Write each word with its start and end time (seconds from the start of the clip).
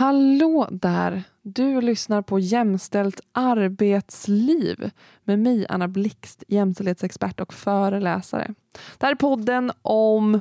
Hallå 0.00 0.68
där! 0.70 1.22
Du 1.42 1.80
lyssnar 1.80 2.22
på 2.22 2.38
Jämställt 2.38 3.20
arbetsliv 3.32 4.90
med 5.24 5.38
mig, 5.38 5.66
Anna 5.68 5.88
Blixt, 5.88 6.44
jämställdhetsexpert 6.48 7.40
och 7.40 7.54
föreläsare. 7.54 8.54
Det 8.98 9.06
här 9.06 9.12
är 9.12 9.16
podden 9.16 9.72
om 9.82 10.40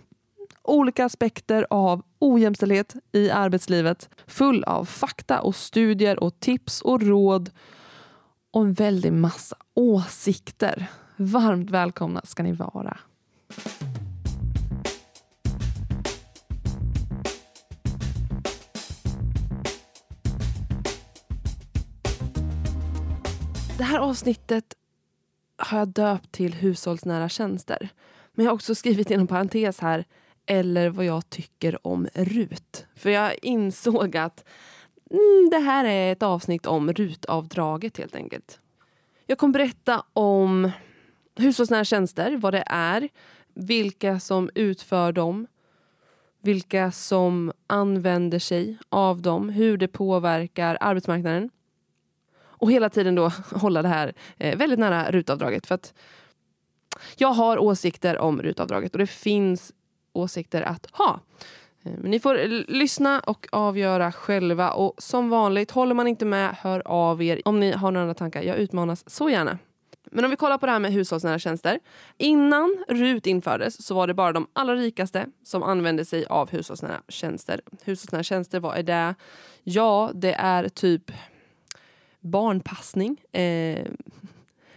olika 0.61 1.05
aspekter 1.05 1.67
av 1.69 2.03
ojämställdhet 2.19 2.95
i 3.11 3.29
arbetslivet 3.29 4.09
full 4.27 4.63
av 4.63 4.85
fakta 4.85 5.41
och 5.41 5.55
studier 5.55 6.23
och 6.23 6.39
tips 6.39 6.81
och 6.81 7.01
råd 7.01 7.49
och 8.51 8.61
en 8.61 8.73
väldig 8.73 9.13
massa 9.13 9.55
åsikter. 9.73 10.87
Varmt 11.15 11.69
välkomna 11.69 12.21
ska 12.23 12.43
ni 12.43 12.51
vara. 12.51 12.97
Det 23.79 23.85
här 23.85 23.99
avsnittet 23.99 24.75
har 25.57 25.79
jag 25.79 25.87
döpt 25.87 26.31
till 26.31 26.53
hushållsnära 26.53 27.29
tjänster. 27.29 27.89
Men 28.33 28.45
jag 28.45 28.51
har 28.51 28.55
också 28.55 28.75
skrivit 28.75 29.11
inom 29.11 29.27
parentes 29.27 29.79
här, 29.79 30.05
eller 30.45 30.89
vad 30.89 31.05
jag 31.05 31.29
tycker 31.29 31.87
om 31.87 32.07
RUT. 32.13 32.85
För 32.95 33.09
jag 33.09 33.35
insåg 33.41 34.17
att 34.17 34.43
mm, 35.11 35.49
det 35.51 35.57
här 35.57 35.85
är 35.85 36.11
ett 36.11 36.23
avsnitt 36.23 36.65
om 36.65 36.93
RUT-avdraget 36.93 37.97
helt 37.97 38.15
enkelt. 38.15 38.59
Jag 39.25 39.37
kommer 39.37 39.53
berätta 39.53 40.03
om 40.13 40.71
hushållsnära 41.35 41.83
tjänster, 41.83 42.37
vad 42.37 42.53
det 42.53 42.63
är, 42.67 43.09
vilka 43.53 44.19
som 44.19 44.49
utför 44.55 45.11
dem, 45.11 45.47
vilka 46.41 46.91
som 46.91 47.51
använder 47.67 48.39
sig 48.39 48.77
av 48.89 49.21
dem, 49.21 49.49
hur 49.49 49.77
det 49.77 49.87
påverkar 49.87 50.77
arbetsmarknaden. 50.81 51.49
Och 52.59 52.71
hela 52.71 52.89
tiden 52.89 53.15
då 53.15 53.29
hålla 53.51 53.81
det 53.81 53.87
här 53.87 54.13
eh, 54.37 54.57
väldigt 54.57 54.79
nära 54.79 55.11
rutavdraget. 55.11 55.67
För 55.67 55.75
att 55.75 55.93
jag 57.15 57.27
har 57.27 57.57
åsikter 57.57 58.17
om 58.17 58.41
rutavdraget 58.41 58.93
och 58.93 58.99
det 58.99 59.07
finns 59.07 59.73
åsikter 60.13 60.61
att 60.61 60.87
ha. 60.91 61.19
Eh, 61.83 61.91
men 61.97 62.11
ni 62.11 62.19
får 62.19 62.35
lyssna 62.71 63.19
och 63.19 63.47
avgöra 63.51 64.11
själva. 64.11 64.71
Och 64.71 64.93
som 64.97 65.29
vanligt, 65.29 65.71
håller 65.71 65.95
man 65.95 66.07
inte 66.07 66.25
med, 66.25 66.55
hör 66.59 66.81
av 66.85 67.23
er 67.23 67.41
om 67.45 67.59
ni 67.59 67.71
har 67.71 67.91
några 67.91 68.01
andra 68.01 68.13
tankar. 68.13 68.41
Jag 68.41 68.57
utmanas 68.57 69.09
så 69.09 69.29
gärna. 69.29 69.57
Men 70.11 70.25
om 70.25 70.31
vi 70.31 70.37
kollar 70.37 70.57
på 70.57 70.65
det 70.65 70.71
här 70.71 70.79
med 70.79 70.93
hushållsnära 70.93 71.39
tjänster. 71.39 71.79
Innan 72.17 72.83
RUT 72.87 73.27
infördes 73.27 73.85
så 73.85 73.95
var 73.95 74.07
det 74.07 74.13
bara 74.13 74.33
de 74.33 74.47
allra 74.53 74.75
rikaste 74.75 75.25
som 75.43 75.63
använde 75.63 76.05
sig 76.05 76.25
av 76.25 76.49
hushållsnära 76.49 77.01
tjänster. 77.07 77.61
Hushållsnära 77.83 78.23
tjänster, 78.23 78.59
vad 78.59 78.77
är 78.77 78.83
det? 78.83 79.15
Ja, 79.63 80.11
det 80.13 80.33
är 80.33 80.69
typ 80.69 81.11
barnpassning, 82.19 83.21
eh, 83.31 83.87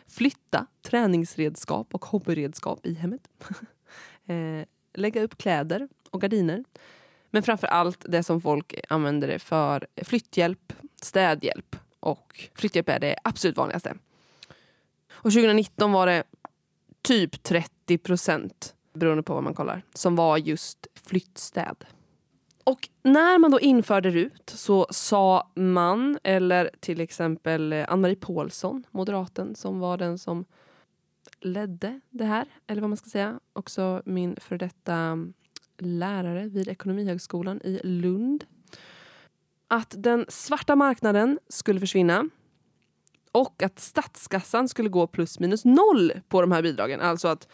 flytta 0.07 0.67
träningsredskap 0.83 1.95
och 1.95 2.05
hobbyredskap 2.05 2.87
i 2.87 2.95
hemmet. 2.95 3.29
eh, 4.27 4.67
lägga 4.95 5.23
upp 5.23 5.39
kläder 5.39 5.89
och 6.11 6.21
gardiner. 6.21 6.65
Men 7.31 7.43
framför 7.43 7.67
allt 7.67 8.05
det 8.09 8.23
som 8.23 8.41
folk 8.41 8.75
använder 8.89 9.29
det 9.29 9.39
för 9.39 9.87
flytthjälp, 9.97 10.73
städhjälp 11.03 11.77
och 12.01 12.51
flytthjälp 12.55 12.89
är 12.89 12.99
det 12.99 13.17
absolut 13.25 13.57
vanligaste. 13.57 13.95
Och 15.13 15.33
2019 15.33 15.93
var 15.93 16.07
det 16.07 16.25
typ 17.03 17.43
30 17.43 17.99
procent, 17.99 18.75
beroende 18.93 19.23
på 19.23 19.35
vad 19.35 19.43
man 19.43 19.55
kollar, 19.55 19.83
som 19.95 20.17
var 20.17 20.37
just 20.37 20.87
flyttstäd. 20.95 21.85
Och 22.65 22.89
när 23.03 23.39
man 23.39 23.51
då 23.51 23.61
införde 23.61 24.11
RUT 24.11 24.51
så 24.51 24.87
sa 24.91 25.51
man, 25.55 26.19
eller 26.23 26.71
till 26.81 27.01
exempel 27.01 27.73
eh, 27.73 27.85
Ann-Marie 27.89 28.17
Pålsson, 28.17 28.87
moderaten, 28.91 29.55
som 29.55 29.81
var 29.81 29.97
den 29.97 30.19
som 30.19 30.45
ledde 31.41 32.01
det 32.11 32.25
här, 32.25 32.47
eller 32.67 32.81
vad 32.81 32.91
man 32.91 32.97
ska 32.97 33.11
säga. 33.11 33.41
Också 33.53 34.03
min 34.05 34.37
för 34.41 34.59
detta 34.59 34.95
mm, 34.95 35.33
lärare 35.79 36.49
vid 36.49 36.69
Ekonomihögskolan 36.69 37.61
i 37.65 37.81
Lund. 37.85 38.45
Att 39.69 39.95
den 39.99 40.27
svarta 40.29 40.77
marknaden 40.77 41.39
skulle 41.49 41.81
försvinna 41.81 42.29
och 43.33 43.63
att 43.63 43.79
statskassan 43.79 44.69
skulle 44.69 44.89
gå 44.89 45.07
plus 45.07 45.41
minus 45.41 45.65
noll 45.65 46.13
på 46.29 46.41
de 46.41 46.53
här 46.53 46.63
bidragen. 46.63 47.01
Alltså 47.01 47.29
att 47.29 47.49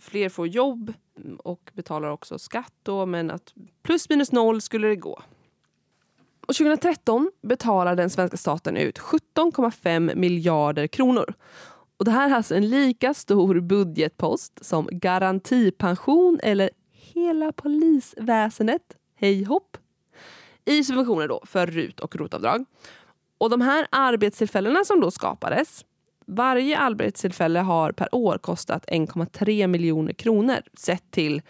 fler 0.00 0.28
får 0.28 0.48
jobb 0.48 0.92
och 1.38 1.70
betalar 1.74 2.08
också 2.08 2.38
skatt 2.38 2.74
då, 2.82 3.06
men 3.06 3.30
att 3.30 3.54
plus 3.82 4.08
minus 4.08 4.32
noll 4.32 4.60
skulle 4.60 4.88
det 4.88 4.96
gå. 4.96 5.22
Och 6.46 6.54
2013 6.54 7.30
betalade 7.42 8.02
den 8.02 8.10
svenska 8.10 8.36
staten 8.36 8.76
ut 8.76 8.98
17,5 8.98 10.14
miljarder 10.14 10.86
kronor. 10.86 11.34
Och 11.96 12.04
Det 12.04 12.10
här 12.10 12.30
är 12.30 12.34
alltså 12.34 12.54
en 12.54 12.68
lika 12.68 13.14
stor 13.14 13.60
budgetpost 13.60 14.64
som 14.64 14.88
garantipension 14.92 16.40
eller 16.42 16.70
hela 16.92 17.52
polisväsendet, 17.52 18.82
hej 19.14 19.44
hopp, 19.44 19.76
i 20.64 20.84
subventioner 20.84 21.28
då 21.28 21.42
för 21.46 21.66
RUT 21.66 22.00
och 22.00 22.16
ROT-avdrag. 22.16 22.64
Och 23.38 23.50
de 23.50 23.60
här 23.60 23.86
arbetstillfällena 23.90 24.84
som 24.84 25.00
då 25.00 25.10
skapades, 25.10 25.84
varje 26.26 26.78
arbetstillfälle 26.78 27.60
har 27.60 27.92
per 27.92 28.14
år 28.14 28.38
kostat 28.38 28.86
1,3 28.86 29.66
miljoner 29.66 30.12
kronor 30.12 30.58
sett 30.78 31.10
till 31.10 31.42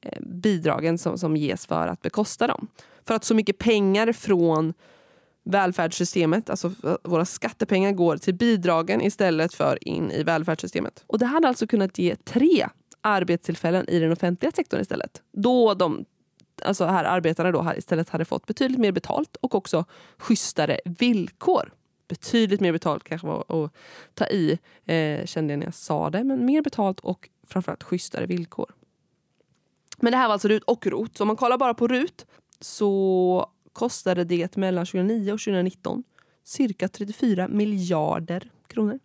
eh, 0.00 0.20
bidragen 0.20 0.98
som, 0.98 1.18
som 1.18 1.36
ges 1.36 1.66
för 1.66 1.88
att 1.88 2.02
bekosta 2.02 2.46
dem. 2.46 2.68
För 3.06 3.14
att 3.14 3.24
så 3.24 3.34
mycket 3.34 3.58
pengar 3.58 4.12
från 4.12 4.74
välfärdssystemet, 5.44 6.50
alltså 6.50 6.72
våra 7.02 7.24
skattepengar 7.24 7.92
går 7.92 8.16
till 8.16 8.34
bidragen 8.34 9.00
istället 9.00 9.54
för 9.54 9.88
in 9.88 10.10
i 10.10 10.22
välfärdssystemet. 10.22 11.04
Och 11.06 11.18
det 11.18 11.26
hade 11.26 11.48
alltså 11.48 11.66
kunnat 11.66 11.98
ge 11.98 12.16
tre 12.16 12.68
arbetstillfällen 13.00 13.88
i 13.88 13.98
den 13.98 14.12
offentliga 14.12 14.52
sektorn 14.52 14.80
istället. 14.80 15.22
Då 15.32 15.74
de 15.74 16.04
alltså 16.62 16.84
här 16.84 17.04
arbetarna 17.04 17.52
då 17.52 17.72
istället 17.76 18.08
hade 18.08 18.24
fått 18.24 18.46
betydligt 18.46 18.80
mer 18.80 18.92
betalt 18.92 19.36
och 19.36 19.54
också 19.54 19.84
schysstare 20.16 20.80
villkor. 20.84 21.72
Betydligt 22.08 22.60
mer 22.60 22.72
betalt 22.72 23.04
kanske 23.04 23.26
var 23.26 23.64
att 23.64 23.72
ta 24.14 24.26
i, 24.26 24.58
eh, 24.84 25.26
kände 25.26 25.52
jag 25.52 25.58
när 25.58 25.66
jag 25.66 25.74
sa 25.74 26.10
det. 26.10 26.24
Men 26.24 26.46
mer 26.46 26.62
betalt 26.62 27.00
och 27.00 27.28
framförallt 27.46 27.82
schysstare 27.82 28.26
villkor. 28.26 28.74
Men 29.98 30.10
det 30.12 30.16
här 30.16 30.26
var 30.26 30.32
alltså 30.32 30.48
RUT 30.48 30.62
och 30.62 30.86
ROT. 30.86 31.16
Så 31.16 31.24
om 31.24 31.26
man 31.26 31.36
kollar 31.36 31.58
bara 31.58 31.74
på 31.74 31.88
RUT 31.88 32.26
så 32.60 33.50
kostade 33.72 34.24
det 34.24 34.56
mellan 34.56 34.86
2009 34.86 35.32
och 35.32 35.40
2019 35.40 36.04
cirka 36.44 36.88
34 36.88 37.48
miljarder 37.48 38.50
kronor. 38.66 38.98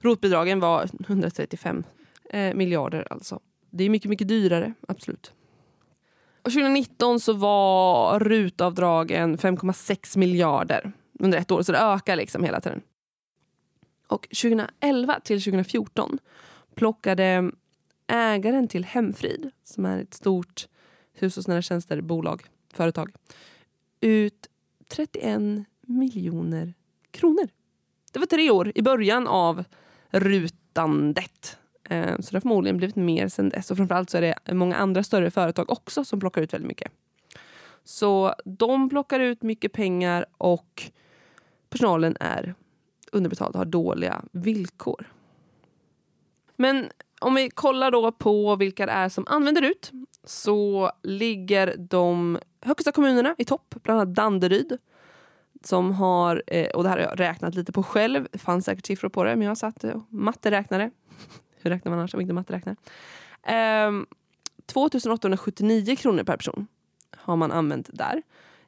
ROT-bidragen 0.00 0.60
var 0.60 0.88
135 1.08 1.84
eh, 2.30 2.54
miljarder 2.54 3.06
alltså. 3.10 3.40
Det 3.70 3.84
är 3.84 3.90
mycket, 3.90 4.08
mycket 4.08 4.28
dyrare, 4.28 4.74
absolut. 4.88 5.32
Och 6.42 6.52
2019 6.52 7.20
så 7.20 7.32
var 7.32 8.20
rutavdragen 8.20 9.38
5,6 9.38 10.18
miljarder 10.18 10.92
under 11.18 11.38
ett 11.38 11.50
år. 11.50 11.62
Så 11.62 11.72
det 11.72 11.78
ökar 11.78 12.16
liksom 12.16 12.44
hela 12.44 12.60
tiden. 12.60 12.80
Och 14.06 14.28
2011 14.28 15.20
till 15.24 15.42
2014 15.42 16.18
plockade 16.74 17.50
ägaren 18.06 18.68
till 18.68 18.84
Hemfrid, 18.84 19.50
som 19.64 19.86
är 19.86 19.98
ett 20.02 20.14
stort 20.14 20.68
hushållsnära 21.12 21.62
tjänster-bolag, 21.62 22.42
företag, 22.72 23.10
ut 24.00 24.46
31 24.88 25.40
miljoner 25.80 26.74
kronor. 27.10 27.48
Det 28.12 28.18
var 28.18 28.26
tre 28.26 28.50
år 28.50 28.72
i 28.74 28.82
början 28.82 29.26
av 29.26 29.64
rutandet. 30.10 31.58
Eh, 31.90 32.16
så 32.20 32.30
det 32.30 32.36
har 32.36 32.40
förmodligen 32.40 32.76
blivit 32.76 32.96
mer 32.96 33.28
sen 33.28 33.48
dess. 33.48 33.70
Och 33.70 33.76
framförallt 33.76 34.10
så 34.10 34.18
är 34.18 34.20
det 34.20 34.54
många 34.54 34.76
andra 34.76 35.02
större 35.02 35.30
företag 35.30 35.70
också 35.70 36.04
som 36.04 36.20
plockar 36.20 36.42
ut 36.42 36.54
väldigt 36.54 36.68
mycket. 36.68 36.92
Så 37.84 38.34
de 38.44 38.88
plockar 38.88 39.20
ut 39.20 39.42
mycket 39.42 39.72
pengar 39.72 40.26
och 40.38 40.82
personalen 41.70 42.16
är 42.20 42.54
underbetald 43.12 43.54
och 43.54 43.58
har 43.58 43.64
dåliga 43.64 44.22
villkor. 44.32 45.12
Men 46.56 46.90
om 47.20 47.34
vi 47.34 47.50
kollar 47.50 47.90
då 47.90 48.12
på 48.12 48.56
vilka 48.56 48.86
det 48.86 48.92
är 48.92 49.08
som 49.08 49.24
använder 49.28 49.62
ut 49.62 49.92
så 50.24 50.90
ligger 51.02 51.76
de 51.76 52.38
högsta 52.60 52.92
kommunerna 52.92 53.34
i 53.38 53.44
topp, 53.44 53.74
bland 53.82 54.00
annat 54.00 54.14
Danderyd 54.14 54.78
som 55.64 55.92
har, 55.92 56.42
eh, 56.46 56.70
och 56.70 56.82
det 56.82 56.88
här 56.88 56.96
har 56.96 57.04
jag 57.04 57.20
räknat 57.20 57.54
lite 57.54 57.72
på 57.72 57.82
själv, 57.82 58.28
det 58.32 58.38
fanns 58.38 58.64
säkert 58.64 58.86
siffror 58.86 59.08
på 59.08 59.24
det 59.24 59.36
men 59.36 59.48
jag 59.48 59.58
satt 59.58 59.84
eh, 59.84 59.90
och 59.90 60.02
matteräknade 60.08 60.90
hur 61.62 61.70
räknar 61.70 61.90
man 61.90 61.98
annars 61.98 62.14
om 62.14 62.20
inte 62.20 62.34
matteräknare? 62.34 62.76
Eh, 63.42 63.92
2879 64.66 65.96
kronor 65.96 66.22
per 66.22 66.36
person 66.36 66.66
har 67.16 67.36
man 67.36 67.52
använt 67.52 67.90
där. 67.92 68.22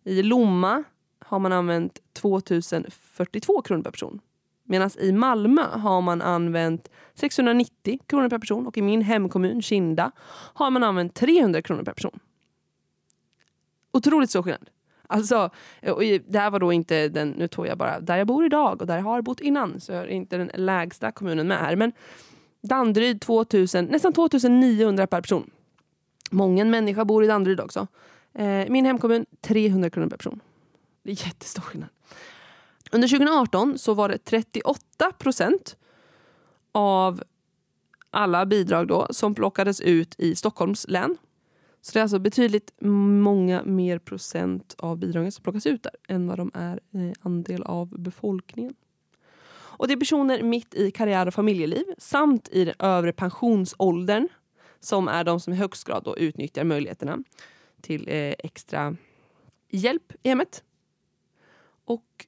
I 0.05 0.23
Lomma 0.23 0.85
har 1.19 1.39
man 1.39 1.53
använt 1.53 1.99
2042 2.12 3.62
kronor 3.62 3.83
per 3.83 3.91
person. 3.91 4.21
Medan 4.65 4.91
i 4.99 5.12
Malmö 5.12 5.62
har 5.62 6.00
man 6.00 6.23
använt 6.23 6.89
690 7.15 7.99
kronor 8.06 8.29
per 8.29 8.39
person 8.39 8.67
och 8.67 8.79
i 8.79 8.83
min 8.83 9.03
hemkommun 9.03 9.62
Kinda 9.62 10.11
har 10.55 10.71
man 10.71 10.83
använt 10.83 11.15
300 11.15 11.62
kronor 11.62 11.83
per 11.83 11.93
person. 11.93 12.19
Otroligt 13.93 14.31
stor 14.31 14.43
skillnad. 14.43 14.71
Alltså, 15.06 15.50
och 15.83 16.00
det 16.27 16.39
här 16.39 16.50
var 16.50 16.59
då 16.59 16.73
inte 16.73 17.09
den, 17.09 17.31
nu 17.31 17.49
tog 17.49 17.67
jag 17.67 17.79
bara 17.79 18.00
där 18.00 18.17
jag 18.17 18.27
bor 18.27 18.44
idag 18.44 18.81
och 18.81 18.87
där 18.87 18.97
jag 18.97 19.05
har 19.05 19.23
bott 19.23 19.41
innan, 19.41 19.81
så 19.81 19.93
är 19.93 20.06
inte 20.06 20.37
den 20.37 20.50
lägsta 20.55 21.12
kommunen 21.12 21.49
med 21.49 21.59
här. 21.59 21.77
Men 21.77 21.93
Danderyd 22.62 23.20
2000, 23.20 23.85
nästan 23.85 24.12
2900 24.12 25.06
per 25.06 25.20
person. 25.20 25.50
Många 26.31 26.64
människor 26.64 27.05
bor 27.05 27.25
i 27.25 27.26
Danderyd 27.26 27.61
också. 27.61 27.87
Eh, 28.35 28.69
min 28.69 28.85
hemkommun 28.85 29.26
300 29.41 29.91
kronor 29.91 30.09
per 30.09 30.17
person. 30.17 30.41
Det 31.03 31.11
är 31.11 31.26
jättestor 31.26 31.62
skillnad. 31.62 31.88
Under 32.93 33.09
2018 33.09 33.79
så 33.79 33.94
var 33.94 34.09
det 34.09 34.19
38 34.19 35.12
procent 35.19 35.76
av 36.73 37.23
alla 38.11 38.47
bidrag 38.47 38.88
då 38.88 39.06
som 39.11 39.35
plockades 39.35 39.81
ut 39.81 40.15
i 40.19 40.35
Stockholms 40.35 40.88
län. 40.88 41.17
Så 41.81 41.93
det 41.93 41.99
är 41.99 42.03
alltså 42.03 42.19
betydligt 42.19 42.73
många 43.23 43.62
mer 43.65 43.99
procent 43.99 44.75
av 44.79 44.99
bidragen 44.99 45.32
som 45.32 45.43
plockas 45.43 45.67
ut 45.67 45.82
där 45.82 45.93
än 46.08 46.26
vad 46.26 46.38
de 46.38 46.50
är 46.55 46.81
i 46.91 47.15
andel 47.20 47.62
av 47.62 48.00
befolkningen. 48.00 48.75
Och 49.82 49.88
det 49.88 49.94
är 49.94 49.99
personer 49.99 50.43
mitt 50.43 50.75
i 50.75 50.90
karriär 50.90 51.26
och 51.26 51.34
familjeliv 51.34 51.84
samt 51.99 52.49
i 52.49 52.64
den 52.64 52.75
övre 52.79 53.12
pensionsåldern 53.12 54.29
som 54.81 55.08
är 55.08 55.25
de 55.25 55.40
som 55.40 55.52
i 55.52 55.56
högst 55.56 55.84
grad 55.84 56.05
då 56.05 56.17
utnyttjar 56.17 56.64
möjligheterna 56.64 57.19
till 57.81 58.08
eh, 58.08 58.34
extra 58.38 58.96
hjälp 59.70 60.12
i 60.23 60.29
hemmet. 60.29 60.64
Och 61.84 62.26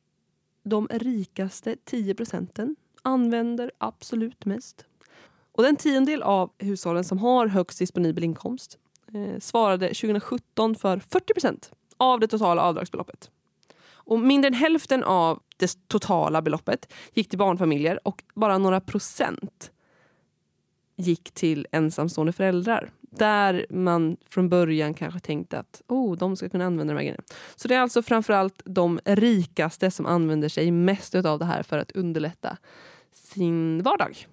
de 0.63 0.89
rikaste 0.91 1.77
10 1.85 2.15
procenten 2.15 2.77
använder 3.03 3.73
absolut 3.79 4.45
mest. 4.45 4.87
Och 5.53 5.63
den 5.63 5.77
tiondel 5.77 6.23
av 6.23 6.53
hushållen 6.59 7.05
som 7.05 7.19
har 7.19 7.47
högst 7.47 7.79
disponibel 7.79 8.25
inkomst 8.25 8.79
eh, 9.13 9.41
svarade 9.41 9.87
2017 9.87 10.75
för 10.75 10.99
40 10.99 11.35
procent 11.35 11.73
av 11.97 12.21
det 12.21 12.27
totala 12.27 12.63
avdragsbeloppet. 12.63 13.31
Och 14.05 14.21
mindre 14.21 14.49
än 14.49 14.55
hälften 14.55 15.05
av 15.05 15.41
det 15.57 15.89
totala 15.89 16.43
beloppet 16.43 16.93
gick 17.13 17.29
till 17.29 17.39
barnfamiljer 17.39 18.01
och 18.09 18.23
bara 18.35 18.59
några 18.59 18.81
procent 18.81 19.71
gick 20.97 21.31
till 21.31 21.67
ensamstående 21.73 22.33
föräldrar. 22.33 22.91
Där 23.01 23.67
man 23.71 24.17
från 24.29 24.49
början 24.49 24.95
kanske 24.95 25.21
tänkte 25.21 25.59
att 25.59 25.83
oh, 25.89 26.17
de 26.17 26.37
ska 26.37 26.49
kunna 26.49 26.65
använda 26.65 26.95
de 26.95 26.99
här 26.99 27.05
grejerna. 27.05 27.23
Så 27.57 27.69
det 27.69 27.75
är 27.75 27.81
alltså 27.81 28.03
framförallt 28.03 28.63
de 28.65 29.01
rikaste 29.05 29.91
som 29.91 30.07
använder 30.07 30.49
sig 30.49 30.71
mest 30.71 31.15
av 31.15 31.39
det 31.39 31.45
här 31.45 31.63
för 31.63 31.79
att 31.79 31.93
underlätta 31.93 32.57
sin 33.13 33.83
vardag. 33.83 34.27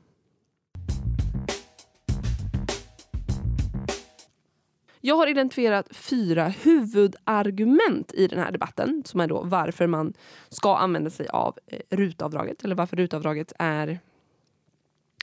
Jag 5.04 5.16
har 5.16 5.28
identifierat 5.28 5.88
fyra 5.96 6.48
huvudargument 6.48 8.14
i 8.14 8.28
den 8.28 8.40
här 8.40 8.52
debatten 8.52 9.04
som 9.06 9.20
är 9.20 9.28
då 9.28 9.42
varför 9.42 9.88
man 9.88 10.14
ska 10.50 10.78
använda 10.78 11.10
sig 11.10 11.28
av 11.28 11.58
eh, 11.68 11.80
rutavdraget 11.90 12.64
eller 12.64 12.76
varför 12.76 12.98
rutavdraget 12.98 13.54
är 13.60 14.00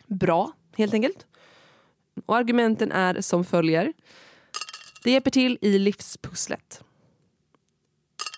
bra 0.07 0.53
helt 0.77 0.95
enkelt. 0.95 1.27
Och 2.27 2.37
argumenten 2.37 2.93
är 2.93 3.21
som 3.21 3.45
följer. 3.45 3.93
Det 5.05 5.11
hjälper 5.11 5.31
till 5.31 5.59
i 5.61 5.79
livspusslet. 5.79 6.83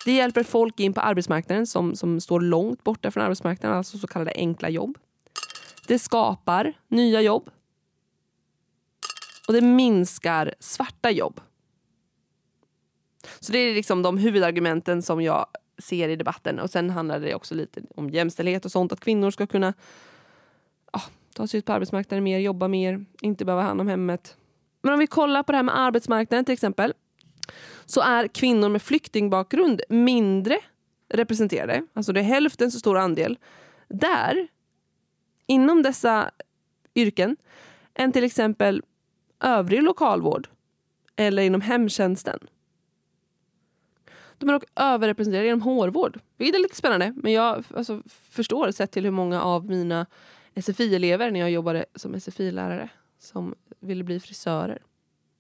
Det 0.05 0.13
hjälper 0.13 0.43
folk 0.43 0.81
in 0.81 0.93
på 0.93 1.01
arbetsmarknaden 1.01 1.67
som, 1.67 1.97
som 1.97 2.21
står 2.21 2.41
långt 2.41 2.85
borta 2.85 3.11
från 3.11 3.23
arbetsmarknaden, 3.23 3.77
alltså 3.77 3.99
så 3.99 4.07
kallade 4.07 4.33
enkla 4.35 4.69
jobb. 4.69 4.99
Det 5.87 5.99
skapar 5.99 6.73
nya 6.89 7.21
jobb. 7.21 7.51
Och 9.51 9.55
det 9.55 9.61
minskar 9.61 10.55
svarta 10.59 11.11
jobb. 11.11 11.41
Så 13.41 13.53
det 13.53 13.59
är 13.59 13.75
liksom 13.75 14.03
de 14.03 14.19
huvudargumenten 14.19 15.03
som 15.03 15.23
jag 15.23 15.47
ser 15.79 16.09
i 16.09 16.17
debatten. 16.17 16.59
Och 16.59 16.71
Sen 16.71 16.91
handlar 16.91 17.21
det 17.21 17.35
också 17.35 17.55
lite 17.55 17.83
om 17.95 18.11
jämställdhet 18.11 18.65
och 18.65 18.73
sånt. 18.73 18.93
Att 18.93 19.01
kvinnor 19.01 19.31
ska 19.31 19.47
kunna 19.47 19.75
ja, 20.93 21.03
ta 21.35 21.47
sig 21.47 21.59
ut 21.59 21.65
på 21.65 21.73
arbetsmarknaden 21.73 22.25
mer, 22.25 22.39
jobba 22.39 22.69
mer, 22.69 23.05
inte 23.21 23.45
behöva 23.45 23.63
hand 23.63 23.81
om 23.81 23.89
hemmet. 23.89 24.37
Men 24.83 24.93
om 24.93 24.99
vi 24.99 25.07
kollar 25.07 25.43
på 25.43 25.53
det 25.53 25.59
här 25.59 25.63
med 25.63 25.79
arbetsmarknaden 25.79 26.45
till 26.45 26.53
exempel. 26.53 26.95
Så 27.87 28.01
är 28.01 28.29
kvinnor 28.29 28.69
med 28.69 28.83
flyktingbakgrund 28.83 29.83
mindre 29.89 30.59
representerade. 31.09 31.87
Alltså 31.93 32.13
det 32.13 32.21
är 32.21 32.25
hälften 32.25 32.71
så 32.71 32.79
stor 32.79 32.99
andel. 32.99 33.39
Där, 33.89 34.49
inom 35.47 35.83
dessa 35.83 36.31
yrken, 36.95 37.37
än 37.95 38.13
till 38.13 38.25
exempel 38.25 38.83
övrig 39.41 39.83
lokalvård 39.83 40.49
eller 41.17 41.43
inom 41.43 41.61
hemtjänsten. 41.61 42.39
De 44.39 44.49
är 44.49 44.53
dock 44.53 44.65
överrepresenterade 44.77 45.49
inom 45.49 45.63
hårvård, 45.63 46.21
vilket 46.37 46.57
är 46.57 46.63
lite 46.63 46.77
spännande. 46.77 47.13
Men 47.17 47.33
jag 47.33 47.65
alltså, 47.75 48.03
förstår 48.31 48.71
sett 48.71 48.91
till 48.91 49.05
hur 49.05 49.11
många 49.11 49.43
av 49.43 49.67
mina 49.67 50.07
SFI-elever 50.55 51.31
när 51.31 51.41
jag 51.41 51.51
jobbade 51.51 51.85
som 51.95 52.15
SFI-lärare 52.21 52.89
som 53.19 53.55
ville 53.81 54.05
bli 54.05 54.21
frisörer. 54.21 54.83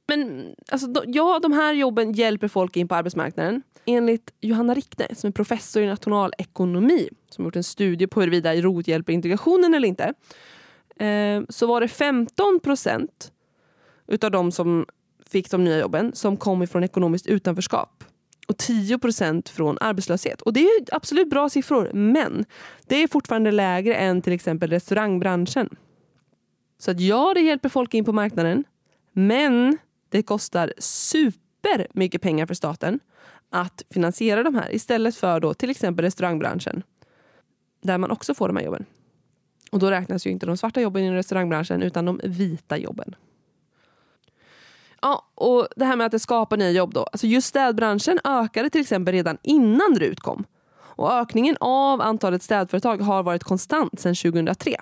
Men 0.06 0.54
alltså, 0.68 1.04
ja, 1.06 1.38
de 1.42 1.52
här 1.52 1.72
jobben 1.72 2.12
hjälper 2.12 2.48
folk 2.48 2.76
in 2.76 2.88
på 2.88 2.94
arbetsmarknaden. 2.94 3.62
Enligt 3.84 4.34
Johanna 4.40 4.74
Rickne, 4.74 5.14
som 5.14 5.28
är 5.28 5.32
professor 5.32 5.82
i 5.82 5.86
nationalekonomi, 5.86 7.08
som 7.28 7.44
gjort 7.44 7.56
en 7.56 7.64
studie 7.64 8.06
på 8.06 8.20
huruvida 8.20 8.54
ROT 8.54 8.88
hjälper 8.88 9.12
integrationen 9.12 9.74
eller 9.74 9.88
inte, 9.88 10.14
eh, 10.96 11.42
så 11.48 11.66
var 11.66 11.80
det 11.80 11.88
15 11.88 12.60
procent 12.60 13.32
utav 14.10 14.30
de 14.30 14.52
som 14.52 14.86
fick 15.26 15.50
de 15.50 15.64
nya 15.64 15.78
jobben 15.78 16.12
som 16.14 16.36
kom 16.36 16.62
ifrån 16.62 16.84
ekonomiskt 16.84 17.26
utanförskap 17.26 18.04
och 18.48 18.56
10% 18.56 19.48
från 19.48 19.78
arbetslöshet. 19.80 20.42
Och 20.42 20.52
Det 20.52 20.60
är 20.60 20.94
absolut 20.94 21.30
bra 21.30 21.48
siffror, 21.48 21.90
men 21.92 22.44
det 22.86 22.96
är 22.96 23.08
fortfarande 23.08 23.50
lägre 23.50 23.94
än 23.94 24.22
till 24.22 24.32
exempel 24.32 24.70
restaurangbranschen. 24.70 25.76
Så 26.78 26.90
att 26.90 27.00
ja, 27.00 27.34
det 27.34 27.40
hjälper 27.40 27.68
folk 27.68 27.94
in 27.94 28.04
på 28.04 28.12
marknaden, 28.12 28.64
men 29.12 29.78
det 30.08 30.22
kostar 30.22 30.72
supermycket 30.78 32.22
pengar 32.22 32.46
för 32.46 32.54
staten 32.54 33.00
att 33.50 33.82
finansiera 33.90 34.42
de 34.42 34.54
här 34.54 34.74
istället 34.74 35.16
för 35.16 35.40
då 35.40 35.54
till 35.54 35.70
exempel 35.70 36.04
restaurangbranschen 36.04 36.82
där 37.82 37.98
man 37.98 38.10
också 38.10 38.34
får 38.34 38.48
de 38.48 38.56
här 38.56 38.64
jobben. 38.64 38.84
Och 39.72 39.78
då 39.78 39.90
räknas 39.90 40.26
ju 40.26 40.30
inte 40.30 40.46
de 40.46 40.56
svarta 40.56 40.80
jobben 40.80 41.02
i 41.02 41.10
restaurangbranschen 41.10 41.82
utan 41.82 42.04
de 42.04 42.20
vita 42.24 42.78
jobben. 42.78 43.14
Ja, 45.02 45.26
och 45.34 45.68
det 45.76 45.84
här 45.84 45.96
med 45.96 46.06
att 46.06 46.12
det 46.12 46.18
skapar 46.18 46.56
nya 46.56 46.70
jobb 46.70 46.94
då. 46.94 47.02
Alltså 47.02 47.26
just 47.26 47.46
städbranschen 47.46 48.18
ökade 48.24 48.70
till 48.70 48.80
exempel 48.80 49.14
redan 49.14 49.38
innan 49.42 49.96
RUT 49.98 50.20
kom. 50.20 50.44
Och 50.78 51.12
ökningen 51.12 51.56
av 51.60 52.00
antalet 52.00 52.42
städföretag 52.42 52.98
har 52.98 53.22
varit 53.22 53.44
konstant 53.44 54.00
sedan 54.00 54.14
2003. 54.14 54.76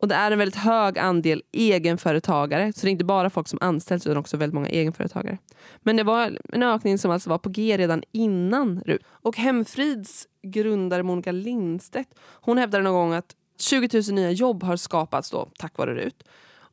Och 0.00 0.08
det 0.08 0.14
är 0.14 0.30
en 0.30 0.38
väldigt 0.38 0.56
hög 0.56 0.98
andel 0.98 1.42
egenföretagare. 1.52 2.72
Så 2.72 2.80
det 2.80 2.88
är 2.88 2.92
inte 2.92 3.04
bara 3.04 3.30
folk 3.30 3.48
som 3.48 3.58
anställs 3.62 4.06
utan 4.06 4.16
också 4.16 4.36
väldigt 4.36 4.54
många 4.54 4.68
egenföretagare. 4.68 5.38
Men 5.80 5.96
det 5.96 6.02
var 6.02 6.38
en 6.52 6.62
ökning 6.62 6.98
som 6.98 7.10
alltså 7.10 7.30
var 7.30 7.38
på 7.38 7.48
G 7.48 7.76
redan 7.76 8.02
innan 8.12 8.80
RUT. 8.86 9.02
Och 9.08 9.36
Hemfrids 9.36 10.26
grundare 10.42 11.02
Monica 11.02 11.32
Lindstedt 11.32 12.14
hon 12.20 12.58
hävdade 12.58 12.84
någon 12.84 12.94
gång 12.94 13.14
att 13.14 13.34
20 13.58 14.02
000 14.08 14.14
nya 14.14 14.30
jobb 14.30 14.62
har 14.62 14.76
skapats 14.76 15.30
då 15.30 15.48
tack 15.58 15.78
vare 15.78 15.94
RUT. 15.94 16.24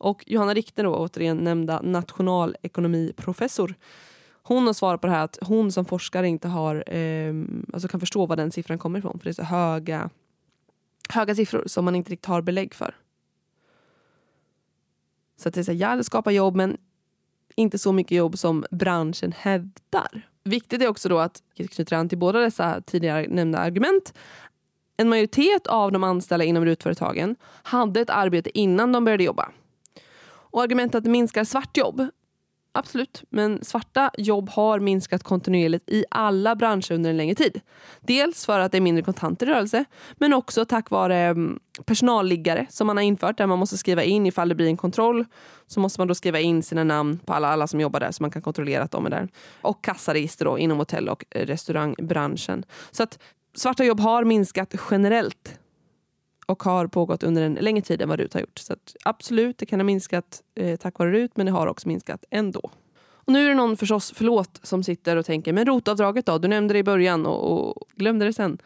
Och 0.04 0.24
Johanna 0.28 0.54
Richter, 0.54 0.84
då, 0.84 0.96
återigen 0.96 1.38
nämnda 1.38 1.82
nationalekonomiprofessor, 1.82 3.76
hon 4.44 4.66
har 4.66 4.74
svarat 4.74 5.02
på 5.02 5.08
det 5.08 5.14
här 5.14 5.24
att 5.24 5.38
hon 5.42 5.72
som 5.72 5.86
forskare 5.86 6.28
inte 6.28 6.48
har, 6.48 6.96
eh, 6.96 7.34
alltså 7.74 7.88
kan 7.88 8.00
förstå 8.00 8.26
var 8.26 8.36
den 8.36 8.52
siffran 8.52 8.78
kommer 8.78 9.00
ifrån. 9.00 9.20
För 9.20 9.24
det 9.24 9.30
är 9.30 9.34
så 9.34 9.44
höga, 9.44 10.10
höga 11.10 11.36
siffror 11.36 11.64
som 11.68 11.86
man 11.86 11.96
inte 11.96 12.12
riktigt 12.12 12.26
har 12.26 12.42
belägg 12.42 12.74
för. 12.74 12.96
Så 15.38 15.50
att 15.50 15.56
det 15.56 15.62
är 15.62 15.64
så 15.64 15.72
här, 15.72 15.80
ja, 15.80 15.96
det 15.96 16.04
skapar 16.04 16.32
jobb 16.32 16.56
men 16.56 16.78
inte 17.56 17.80
så 17.80 17.92
mycket 17.92 18.18
jobb 18.18 18.38
som 18.38 18.66
branschen 18.72 19.32
hävdar. 19.32 20.28
Viktigt 20.44 20.82
är 20.82 20.88
också 20.88 21.10
då 21.10 21.20
att, 21.20 21.44
knyter 21.56 21.96
an 21.96 22.10
till 22.10 22.18
båda 22.18 22.40
dessa 22.40 22.82
tidigare 22.82 23.28
nämnda 23.30 23.60
argument, 23.60 24.14
en 24.98 25.10
majoritet 25.10 25.68
av 25.68 25.92
de 25.92 26.04
anställda 26.04 26.46
inom 26.46 26.66
RUT-företagen 26.66 27.36
hade 27.64 28.02
ett 28.02 28.10
arbete 28.10 28.60
innan 28.60 28.92
de 28.92 29.06
började 29.06 29.24
jobba. 29.24 29.52
Och 30.54 30.62
argumentet 30.62 30.96
att 30.96 31.04
det 31.04 31.10
minskar 31.10 31.44
svartjobb. 31.44 32.08
Absolut, 32.76 33.24
men 33.30 33.64
svarta 33.64 34.12
jobb 34.18 34.50
har 34.50 34.80
minskat 34.80 35.24
kontinuerligt 35.24 35.90
i 35.90 36.06
alla 36.12 36.56
branscher 36.56 36.92
under 36.92 37.10
en 37.10 37.18
längre 37.18 37.36
tid. 37.36 37.62
Dels 38.02 38.46
för 38.46 38.60
att 38.60 38.72
det 38.72 38.78
är 38.78 38.82
mindre 38.82 39.04
kontanter 39.04 39.48
i 39.48 39.50
rörelse, 39.50 39.86
men 40.18 40.34
också 40.34 40.66
tack 40.66 40.90
vare 40.90 41.18
mm, 41.18 41.60
personalliggare 41.86 42.68
som 42.70 42.88
man 42.88 42.98
har 42.98 43.04
infört 43.04 43.38
där 43.38 43.48
man 43.48 43.60
måste 43.60 43.78
skriva 43.78 44.04
in 44.04 44.26
ifall 44.26 44.50
det 44.50 44.56
blir 44.56 44.68
en 44.68 44.78
kontroll. 44.78 45.26
Så 45.68 45.80
måste 45.80 46.00
man 46.00 46.08
då 46.08 46.16
skriva 46.16 46.40
in 46.40 46.64
sina 46.64 46.84
namn 46.84 47.20
på 47.26 47.34
alla, 47.34 47.48
alla 47.48 47.68
som 47.68 47.80
jobbar 47.80 48.00
där 48.00 48.12
så 48.12 48.24
man 48.24 48.32
kan 48.32 48.42
kontrollera 48.42 48.84
att 48.84 48.92
de 48.92 49.06
är 49.06 49.10
där. 49.10 49.30
Och 49.62 49.84
kassaregister 49.84 50.46
då, 50.46 50.60
inom 50.60 50.78
hotell 50.78 51.10
och 51.10 51.26
restaurangbranschen. 51.32 52.66
Så 52.92 53.04
att 53.04 53.20
svarta 53.56 53.84
jobb 53.84 54.00
har 54.00 54.24
minskat 54.24 54.76
generellt 54.92 55.60
och 56.46 56.64
har 56.64 56.88
pågått 56.88 57.24
under 57.24 57.42
en 57.42 57.54
längre 57.54 57.82
tid 57.82 58.02
än 58.02 58.10
vad 58.10 58.20
RUT 58.20 58.34
har 58.34 58.42
gjort. 58.42 58.60
Så 58.60 58.76
absolut, 59.06 59.58
det 59.58 59.66
kan 59.66 59.80
ha 59.80 59.84
minskat 59.84 60.42
eh, 60.56 60.78
tack 60.78 61.00
vare 61.00 61.12
RUT 61.12 61.38
men 61.38 61.46
det 61.46 61.52
har 61.52 61.68
också 61.68 61.88
minskat 61.88 62.26
ändå. 62.30 62.72
Och 63.26 63.34
nu 63.34 63.46
är 63.46 63.50
det 63.50 63.56
någon 63.56 63.78
förstås, 63.78 64.14
förlåt, 64.16 64.60
som 64.64 64.84
sitter 64.84 65.16
och 65.16 65.26
tänker, 65.26 65.54
men 65.54 65.66
rotavdraget 65.66 66.26
då? 66.26 66.38
Du 66.38 66.48
nämnde 66.48 66.74
det 66.74 66.80
i 66.80 66.84
början 66.84 67.26
och, 67.26 67.74
och 67.74 67.88
glömde 67.96 68.26
det 68.26 68.34
sen. 68.34 68.58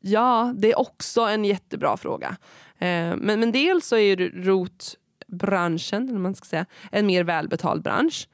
Ja, 0.00 0.54
det 0.56 0.72
är 0.72 0.78
också 0.78 1.20
en 1.20 1.44
jättebra 1.44 1.96
fråga. 1.96 2.36
Eh, 2.78 3.16
men, 3.16 3.40
men 3.40 3.52
dels 3.52 3.86
så 3.86 3.96
är 3.96 4.16
rotbranschen, 4.16 6.08
eller 6.08 6.18
man 6.18 6.34
ska 6.34 6.44
säga, 6.44 6.66
en 6.92 7.06
mer 7.06 7.24
välbetald 7.24 7.82
bransch. 7.82 8.28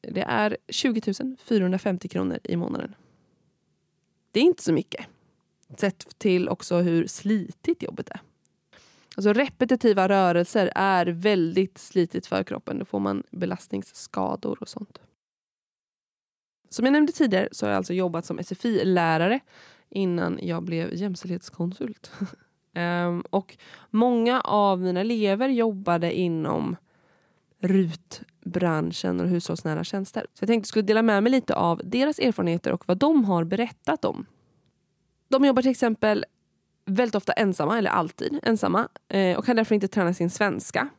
det 0.01 0.21
är 0.21 0.57
20 0.69 1.01
450 1.43 2.07
kronor 2.07 2.39
i 2.43 2.55
månaden. 2.55 2.95
Det 4.31 4.39
är 4.39 4.43
inte 4.43 4.63
så 4.63 4.73
mycket. 4.73 5.05
Sett 5.77 6.19
till 6.19 6.49
också 6.49 6.77
hur 6.77 7.07
slitigt 7.07 7.83
jobbet 7.83 8.09
är. 8.09 8.21
Alltså 9.15 9.33
repetitiva 9.33 10.09
rörelser 10.09 10.71
är 10.75 11.05
väldigt 11.05 11.77
slitigt 11.77 12.27
för 12.27 12.43
kroppen. 12.43 12.79
Då 12.79 12.85
får 12.85 12.99
man 12.99 13.23
belastningsskador 13.31 14.57
och 14.61 14.69
sånt. 14.69 14.99
Som 16.69 16.85
jag 16.85 16.91
nämnde 16.91 17.11
tidigare 17.11 17.49
så 17.51 17.65
har 17.65 17.71
jag 17.71 17.77
alltså 17.77 17.93
jobbat 17.93 18.25
som 18.25 18.39
SFI-lärare 18.43 19.39
innan 19.89 20.39
jag 20.41 20.63
blev 20.63 20.93
jämställdhetskonsult. 20.93 22.11
Ehm, 22.75 23.21
och 23.29 23.57
många 23.89 24.41
av 24.41 24.79
mina 24.79 24.99
elever 24.99 25.49
jobbade 25.49 26.13
inom 26.19 26.75
RUT-branschen 27.63 29.19
och 29.19 29.27
hushållsnära 29.27 29.83
tjänster. 29.83 30.21
Så 30.33 30.43
jag 30.43 30.47
tänkte 30.47 30.65
jag 30.65 30.67
skulle 30.67 30.83
dela 30.83 31.01
med 31.01 31.23
mig 31.23 31.31
lite 31.31 31.55
av 31.55 31.81
deras 31.83 32.19
erfarenheter 32.19 32.71
och 32.71 32.83
vad 32.87 32.97
de 32.97 33.25
har 33.25 33.43
berättat 33.43 34.05
om. 34.05 34.25
De 35.29 35.45
jobbar 35.45 35.61
till 35.61 35.71
exempel 35.71 36.25
väldigt 36.85 37.15
ofta 37.15 37.33
ensamma, 37.33 37.77
eller 37.77 37.89
alltid 37.89 38.39
ensamma 38.43 38.87
eh, 39.09 39.37
och 39.37 39.45
kan 39.45 39.55
därför 39.55 39.75
inte 39.75 39.87
träna 39.87 40.13
sin 40.13 40.29
svenska 40.29 40.89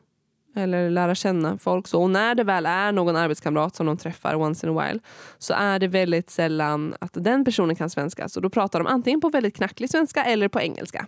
eller 0.55 0.89
lära 0.89 1.15
känna 1.15 1.57
folk. 1.57 1.87
Så, 1.87 2.01
och 2.01 2.09
när 2.09 2.35
det 2.35 2.43
väl 2.43 2.65
är 2.65 2.91
någon 2.91 3.15
arbetskamrat 3.15 3.75
som 3.75 3.85
de 3.85 3.97
träffar 3.97 4.35
once 4.35 4.67
in 4.67 4.77
a 4.77 4.81
while 4.81 4.99
så 5.37 5.53
är 5.53 5.79
det 5.79 5.87
väldigt 5.87 6.29
sällan 6.29 6.95
att 6.99 7.11
den 7.13 7.45
personen 7.45 7.75
kan 7.75 7.89
svenska. 7.89 8.29
Så 8.29 8.39
då 8.39 8.49
pratar 8.49 8.79
de 8.79 8.87
antingen 8.87 9.21
på 9.21 9.29
väldigt 9.29 9.55
knacklig 9.55 9.89
svenska 9.89 10.23
eller 10.23 10.47
på 10.47 10.61
engelska. 10.61 11.07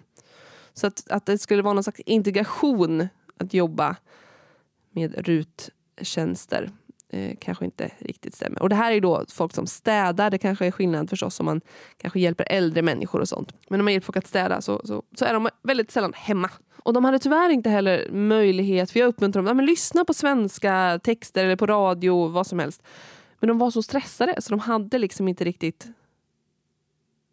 Så 0.74 0.88
att, 0.88 1.12
att 1.12 1.26
det 1.26 1.38
skulle 1.38 1.62
vara 1.62 1.74
någon 1.74 1.84
slags 1.84 2.00
integration 2.00 3.08
att 3.38 3.54
jobba 3.54 3.96
med 4.98 5.28
ruttjänster 5.28 6.72
eh, 7.10 7.36
kanske 7.40 7.66
inte 7.66 7.92
riktigt 8.00 8.36
stämmer. 8.36 8.62
Och 8.62 8.70
det 8.70 8.76
här 8.76 8.92
är 8.92 9.02
då 9.02 9.26
folk 9.30 9.54
som 9.54 9.68
städar. 9.68 10.30
Det 10.30 10.38
kanske 10.38 10.66
är 10.66 10.72
skillnad 10.72 11.10
förstås 11.10 11.40
om 11.40 11.46
man 11.46 11.62
kanske 11.98 12.20
hjälper 12.20 12.48
äldre 12.50 12.82
människor 12.82 13.22
och 13.22 13.30
sånt. 13.30 13.54
Men 13.70 13.80
om 13.80 13.86
man 13.86 13.94
hjälper 13.94 14.06
folk 14.06 14.18
att 14.18 14.28
städa 14.28 14.62
så, 14.62 14.82
så, 14.84 15.04
så 15.16 15.26
är 15.26 15.34
de 15.34 15.50
väldigt 15.64 15.92
sällan 15.92 16.14
hemma. 16.14 16.50
Och 16.84 16.94
de 16.94 17.06
hade 17.06 17.20
tyvärr 17.20 17.50
inte 17.50 17.70
heller 17.70 18.12
möjlighet, 18.12 18.92
för 18.92 19.00
jag 19.00 19.08
uppmuntrar 19.08 19.44
dem, 19.44 19.60
att 19.60 19.66
lyssna 19.66 20.06
på 20.06 20.14
svenska 20.14 21.00
texter 21.04 21.46
eller 21.46 21.56
på 21.56 21.66
radio, 21.66 22.28
vad 22.28 22.48
som 22.48 22.60
helst. 22.60 22.84
Men 23.40 23.48
de 23.48 23.58
var 23.58 23.72
så 23.72 23.84
stressade 23.84 24.42
så 24.42 24.50
de 24.50 24.60
hade 24.60 24.98
liksom 24.98 25.28
inte 25.28 25.44
riktigt 25.44 25.88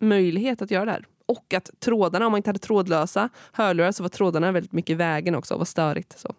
möjlighet 0.01 0.63
att 0.63 0.71
göra 0.71 0.85
det 0.85 0.91
här. 0.91 1.07
Och 1.27 1.55
att 1.55 1.71
trådarna, 1.81 2.27
om 2.27 2.33
man 2.33 2.39
inte 2.39 2.49
hade 2.49 2.59
trådlösa 2.59 3.29
hörlurar 3.53 3.93
så 3.93 4.03
var 4.03 4.11
trådarna 4.11 4.53
väldigt 4.53 4.73
mycket 4.73 4.91
i 4.91 4.95
vägen 4.95 5.35
också 5.35 5.55
och 5.55 5.61
var 5.61 5.65
störigt. 5.65 6.19
Så. 6.19 6.35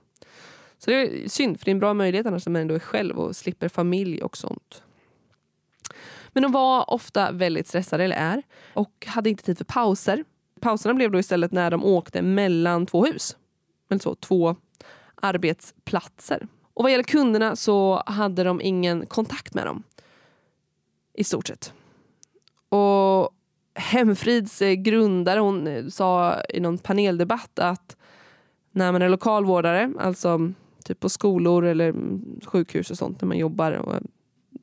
Så 0.78 0.92
det 0.92 0.96
är 0.96 1.30
synd, 1.30 1.60
för 1.60 1.66
det 1.66 1.72
är 1.72 1.76
en 1.76 1.80
bra 1.80 1.94
möjlighet 1.94 2.28
annars 2.28 2.46
när 2.46 2.52
man 2.52 2.62
ändå 2.62 2.76
är 2.76 2.80
själv 2.80 3.20
och 3.20 3.36
slipper 3.36 3.70
familj 3.70 4.22
och 4.22 4.38
sånt. 4.38 4.84
Men 6.34 6.44
de 6.44 6.52
var 6.52 6.94
ofta 6.94 7.32
väldigt 7.32 7.68
stressade, 7.68 8.04
eller 8.04 8.16
är, 8.16 8.44
och 8.74 9.06
hade 9.08 9.30
inte 9.30 9.44
tid 9.44 9.58
för 9.58 9.66
pauser. 9.66 10.24
Pauserna 10.60 10.94
blev 10.94 11.12
då 11.12 11.20
istället 11.20 11.52
när 11.52 11.72
de 11.72 11.84
åkte 11.86 12.22
mellan 12.22 12.86
två 12.86 13.06
hus. 13.06 13.38
Eller 13.90 14.00
så, 14.00 14.16
två 14.16 14.56
arbetsplatser. 15.16 16.48
Och 16.74 16.84
vad 16.84 16.92
gäller 16.92 17.04
kunderna 17.04 17.56
så 17.56 18.04
hade 18.06 18.44
de 18.44 18.62
ingen 18.62 19.06
kontakt 19.06 19.54
med 19.54 19.66
dem. 19.66 19.84
I 21.14 21.24
stort 21.24 21.48
sett. 21.48 21.74
Och 22.70 23.30
Hemfrids 23.76 24.62
eh, 24.62 24.74
grundare 24.74 25.40
hon 25.40 25.68
eh, 25.68 25.88
sa 25.88 26.42
i 26.50 26.60
någon 26.60 26.78
paneldebatt 26.78 27.60
att 27.60 27.96
när 28.72 28.92
man 28.92 29.02
är 29.02 29.10
lokalvårdare, 29.10 29.94
alltså 30.00 30.52
typ 30.86 31.00
på 31.00 31.10
skolor 31.10 31.66
eller 31.66 31.94
sjukhus 32.46 32.92
och 32.92 32.98
sånt 32.98 33.22
när 33.22 33.28
man 33.28 33.38
jobbar 33.38 33.72
och 33.72 34.00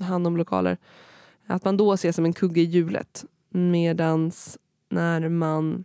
hand 0.01 0.27
om 0.27 0.37
lokaler. 0.37 0.79
Att 1.47 1.65
man 1.65 1.77
då 1.77 1.93
ses 1.93 2.17
som 2.17 2.25
en 2.25 2.33
kugge 2.33 2.61
i 2.61 2.65
hjulet. 2.65 3.25
Medans 3.51 4.59
när 4.89 5.29
man 5.29 5.85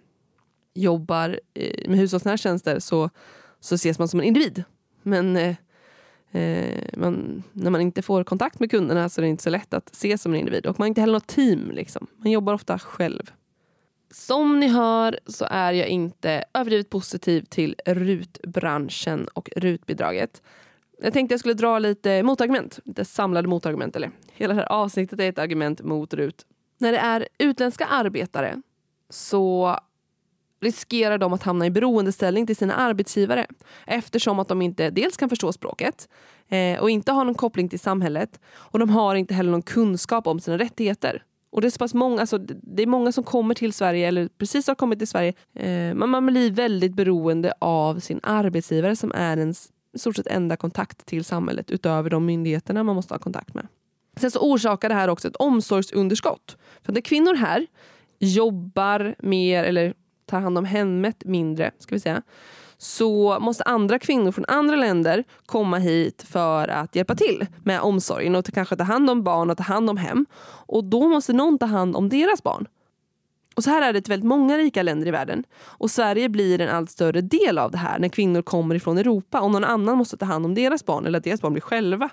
jobbar 0.73 1.39
eh, 1.53 1.89
med 1.89 1.99
hushållsnära 1.99 2.37
tjänster 2.37 2.79
så, 2.79 3.09
så 3.59 3.75
ses 3.75 3.99
man 3.99 4.07
som 4.07 4.19
en 4.19 4.25
individ. 4.25 4.63
Men 5.03 5.37
eh, 5.37 5.55
eh, 6.31 6.89
man, 6.97 7.43
när 7.53 7.71
man 7.71 7.81
inte 7.81 8.01
får 8.01 8.23
kontakt 8.23 8.59
med 8.59 8.71
kunderna 8.71 9.09
så 9.09 9.21
är 9.21 9.23
det 9.23 9.29
inte 9.29 9.43
så 9.43 9.49
lätt 9.49 9.73
att 9.73 9.89
ses 9.91 10.21
som 10.21 10.33
en 10.33 10.39
individ. 10.39 10.65
Och 10.65 10.79
man 10.79 10.85
har 10.85 10.87
inte 10.87 11.01
heller 11.01 11.13
något 11.13 11.27
team. 11.27 11.71
Liksom. 11.71 12.07
Man 12.17 12.31
jobbar 12.31 12.53
ofta 12.53 12.79
själv. 12.79 13.31
Som 14.11 14.59
ni 14.59 14.67
hör 14.67 15.19
så 15.25 15.47
är 15.49 15.73
jag 15.73 15.87
inte 15.87 16.43
överdrivet 16.53 16.89
positiv 16.89 17.41
till 17.41 17.75
rutbranschen 17.85 19.27
och 19.33 19.49
rutbidraget. 19.55 20.41
Jag 21.01 21.13
tänkte 21.13 21.33
jag 21.33 21.39
skulle 21.39 21.53
dra 21.53 21.79
lite 21.79 22.23
motargument, 22.23 22.79
lite 22.85 23.05
samlade 23.05 23.47
motargument. 23.47 23.95
Eller 23.95 24.11
hela 24.33 24.53
det 24.53 24.59
här 24.59 24.71
avsnittet 24.71 25.19
är 25.19 25.29
ett 25.29 25.39
argument 25.39 25.81
mot 25.81 26.13
RUT. 26.13 26.45
När 26.77 26.91
det 26.91 26.97
är 26.97 27.27
utländska 27.37 27.85
arbetare 27.85 28.61
så 29.09 29.77
riskerar 30.59 31.17
de 31.17 31.33
att 31.33 31.43
hamna 31.43 31.65
i 31.65 31.71
beroendeställning 31.71 32.47
till 32.47 32.55
sina 32.55 32.73
arbetsgivare 32.73 33.47
eftersom 33.85 34.39
att 34.39 34.47
de 34.47 34.61
inte 34.61 34.89
dels 34.89 35.17
kan 35.17 35.29
förstå 35.29 35.53
språket 35.53 36.09
eh, 36.47 36.79
och 36.79 36.89
inte 36.89 37.11
har 37.11 37.25
någon 37.25 37.35
koppling 37.35 37.69
till 37.69 37.79
samhället 37.79 38.39
och 38.53 38.79
de 38.79 38.89
har 38.89 39.15
inte 39.15 39.33
heller 39.33 39.51
någon 39.51 39.61
kunskap 39.61 40.27
om 40.27 40.39
sina 40.39 40.57
rättigheter. 40.57 41.23
Och 41.57 41.61
det 41.61 41.67
är 41.67 41.69
så 41.69 41.77
pass 41.77 41.93
många, 41.93 42.21
alltså, 42.21 42.37
det 42.37 42.83
är 42.83 42.87
många 42.87 43.11
som 43.11 43.23
kommer 43.23 43.55
till 43.55 43.73
Sverige 43.73 44.07
eller 44.07 44.27
precis 44.27 44.67
har 44.67 44.75
kommit 44.75 44.99
till 44.99 45.07
Sverige. 45.07 45.33
Eh, 45.55 45.93
man, 45.93 46.09
man 46.09 46.25
blir 46.25 46.51
väldigt 46.51 46.93
beroende 46.93 47.53
av 47.59 47.99
sin 47.99 48.19
arbetsgivare 48.23 48.95
som 48.95 49.11
är 49.15 49.37
ens 49.37 49.69
i 49.93 49.99
stort 49.99 50.15
sett 50.15 50.27
enda 50.27 50.55
kontakt 50.55 51.05
till 51.05 51.25
samhället 51.25 51.71
utöver 51.71 52.09
de 52.09 52.25
myndigheterna 52.25 52.83
man 52.83 52.95
måste 52.95 53.13
ha 53.13 53.19
kontakt 53.19 53.53
med. 53.53 53.67
Sen 54.15 54.31
så 54.31 54.39
orsakar 54.39 54.89
det 54.89 54.95
här 54.95 55.07
också 55.07 55.27
ett 55.27 55.35
omsorgsunderskott. 55.35 56.57
För 56.83 56.93
när 56.93 57.01
kvinnor 57.01 57.35
här 57.35 57.67
jobbar 58.19 59.15
mer 59.19 59.63
eller 59.63 59.93
tar 60.25 60.39
hand 60.39 60.57
om 60.57 60.65
hemmet 60.65 61.25
mindre, 61.25 61.71
ska 61.79 61.95
vi 61.95 61.99
säga, 61.99 62.21
så 62.77 63.39
måste 63.39 63.63
andra 63.63 63.99
kvinnor 63.99 64.31
från 64.31 64.45
andra 64.47 64.75
länder 64.75 65.23
komma 65.45 65.77
hit 65.77 66.23
för 66.23 66.67
att 66.67 66.95
hjälpa 66.95 67.15
till 67.15 67.45
med 67.63 67.81
omsorgen 67.81 68.35
och 68.35 68.45
kanske 68.45 68.75
ta 68.75 68.83
hand 68.83 69.09
om 69.09 69.23
barn 69.23 69.49
och 69.49 69.57
ta 69.57 69.63
hand 69.63 69.89
om 69.89 69.97
hem. 69.97 70.25
Och 70.65 70.83
då 70.83 71.07
måste 71.07 71.33
någon 71.33 71.57
ta 71.57 71.65
hand 71.65 71.95
om 71.95 72.09
deras 72.09 72.43
barn. 72.43 72.67
Och 73.55 73.63
så 73.63 73.69
här 73.69 73.81
är 73.81 73.93
det 73.93 74.01
till 74.01 74.11
väldigt 74.11 74.27
många 74.27 74.57
rika 74.57 74.83
länder 74.83 75.07
i 75.07 75.11
världen. 75.11 75.43
Och 75.59 75.91
Sverige 75.91 76.29
blir 76.29 76.61
en 76.61 76.69
allt 76.69 76.91
större 76.91 77.21
del 77.21 77.57
av 77.57 77.71
det 77.71 77.77
här 77.77 77.99
när 77.99 78.09
kvinnor 78.09 78.41
kommer 78.41 78.75
ifrån 78.75 78.97
Europa 78.97 79.41
och 79.41 79.51
någon 79.51 79.63
annan 79.63 79.97
måste 79.97 80.17
ta 80.17 80.25
hand 80.25 80.45
om 80.45 80.55
deras 80.55 80.85
barn 80.85 81.05
eller 81.05 81.17
att 81.17 81.23
deras 81.23 81.41
barn 81.41 81.53
blir 81.53 81.61
själva. 81.61 82.09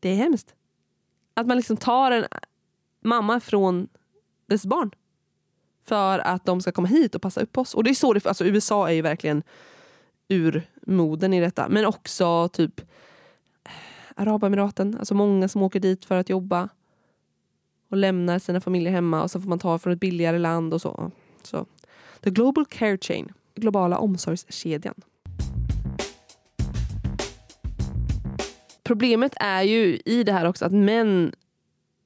Det 0.00 0.08
är 0.08 0.14
hemskt. 0.14 0.54
Att 1.34 1.46
man 1.46 1.56
liksom 1.56 1.76
tar 1.76 2.10
en 2.10 2.24
mamma 3.04 3.40
från 3.40 3.88
dess 4.46 4.66
barn 4.66 4.90
för 5.86 6.18
att 6.18 6.44
de 6.44 6.60
ska 6.60 6.72
komma 6.72 6.88
hit 6.88 7.14
och 7.14 7.22
passa 7.22 7.40
upp 7.40 7.58
oss. 7.58 7.74
Och 7.74 7.84
det 7.84 7.90
är 7.90 7.94
så 7.94 8.12
det, 8.12 8.26
alltså 8.26 8.44
USA 8.44 8.88
är 8.88 8.92
ju 8.92 9.02
verkligen 9.02 9.42
urmoden 10.28 11.34
i 11.34 11.40
detta. 11.40 11.68
Men 11.68 11.84
också 11.84 12.48
typ 12.48 12.80
eh, 12.80 13.72
Arabemiraten, 14.14 14.96
alltså 14.98 15.14
många 15.14 15.48
som 15.48 15.62
åker 15.62 15.80
dit 15.80 16.04
för 16.04 16.18
att 16.18 16.28
jobba 16.28 16.68
och 17.90 17.96
lämnar 17.96 18.38
sina 18.38 18.60
familjer 18.60 18.92
hemma 18.92 19.22
och 19.22 19.30
så 19.30 19.40
får 19.40 19.48
man 19.48 19.58
ta 19.58 19.78
från 19.78 19.92
ett 19.92 20.00
billigare 20.00 20.38
land 20.38 20.74
och 20.74 20.82
så. 20.82 21.10
så. 21.42 21.66
The 22.20 22.30
Global 22.30 22.66
Care 22.66 22.98
Chain, 22.98 23.32
globala 23.54 23.98
omsorgskedjan. 23.98 24.94
Problemet 28.82 29.32
är 29.40 29.62
ju 29.62 30.00
i 30.04 30.22
det 30.22 30.32
här 30.32 30.44
också 30.44 30.64
att 30.64 30.72
män 30.72 31.32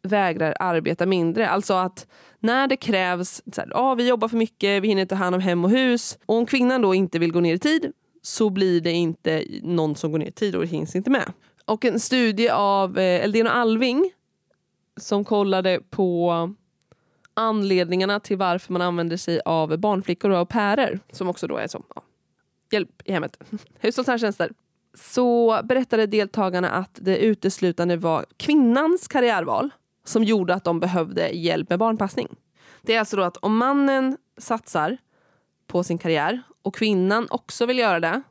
vägrar 0.03 0.57
arbeta 0.61 1.07
mindre. 1.07 1.49
Alltså 1.49 1.75
att 1.75 2.07
när 2.39 2.67
det 2.67 2.77
krävs, 2.77 3.43
så 3.53 3.61
här, 3.61 3.71
ah, 3.75 3.95
vi 3.95 4.09
jobbar 4.09 4.29
för 4.29 4.37
mycket, 4.37 4.83
vi 4.83 4.89
hinner 4.89 5.03
inte 5.03 5.15
ta 5.15 5.19
hand 5.19 5.35
om 5.35 5.41
hem 5.41 5.65
och 5.65 5.71
hus. 5.71 6.19
Och 6.27 6.37
om 6.37 6.47
kvinnan 6.47 6.83
då 6.83 6.95
inte 6.95 7.19
vill 7.19 7.33
gå 7.33 7.41
ner 7.41 7.55
i 7.55 7.59
tid 7.59 7.93
så 8.23 8.51
blir 8.51 8.81
det 8.81 8.93
inte 8.93 9.45
någon 9.63 9.97
som 9.97 10.13
går 10.13 10.19
ner 10.19 10.27
i 10.27 10.33
tid 10.33 10.55
och 10.55 10.61
det 10.61 10.69
hinns 10.69 10.97
inte 10.97 11.11
med. 11.11 11.33
Och 11.65 11.85
en 11.85 12.01
studie 12.01 12.49
av 12.49 12.99
eh, 12.99 13.25
Eldén 13.25 13.47
och 13.47 13.57
Alving 13.57 14.13
som 14.97 15.25
kollade 15.25 15.81
på 15.91 16.55
anledningarna 17.35 18.21
till 18.21 18.37
varför 18.37 18.73
man 18.73 18.83
använder 18.83 19.17
sig 19.17 19.41
av 19.45 19.79
barnflickor 19.79 20.31
och 20.31 20.49
pärer 20.49 21.01
som 21.13 21.29
också 21.29 21.47
då 21.47 21.57
är 21.57 21.67
som 21.67 21.83
ja, 21.95 22.03
hjälp 22.71 23.03
i 23.05 23.13
hemmet, 23.13 23.39
hushållsnära 23.79 24.19
tjänster. 24.19 24.53
Så 24.95 25.61
berättade 25.65 26.07
deltagarna 26.07 26.71
att 26.71 26.99
det 27.01 27.19
uteslutande 27.19 27.97
var 27.97 28.27
kvinnans 28.37 29.09
karriärval 29.09 29.71
som 30.05 30.25
gjorde 30.25 30.55
att 30.55 30.65
de 30.65 30.81
behövde 30.81 31.29
hjälp 31.29 31.71
med 31.71 31.79
barnpassning. 31.79 32.29
Det 32.83 32.95
är 32.95 32.99
alltså 32.99 33.17
då 33.17 33.23
att 33.23 33.37
om 33.37 33.57
mannen 33.57 34.17
satsar 34.39 34.97
på 35.73 35.85
sin 35.85 35.99
karriär 35.99 36.43
och 36.63 36.75
kvinnan 36.75 37.27
också 37.31 37.67
vill 37.67 37.79
göra 37.79 38.01
det. 38.01 38.23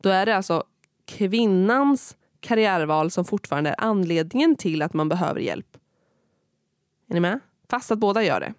Då 0.00 0.08
är 0.08 0.26
det 0.26 0.36
alltså 0.36 0.64
kvinnans 1.04 2.16
karriärval 2.40 3.10
som 3.10 3.24
fortfarande 3.24 3.70
är 3.70 3.76
anledningen 3.78 4.56
till 4.56 4.82
att 4.82 4.94
man 4.94 5.08
behöver 5.08 5.40
hjälp. 5.40 5.76
Är 7.08 7.14
ni 7.14 7.20
med? 7.20 7.40
Fast 7.68 7.90
att 7.90 7.98
båda 7.98 8.22
gör 8.22 8.40
det. 8.40 8.54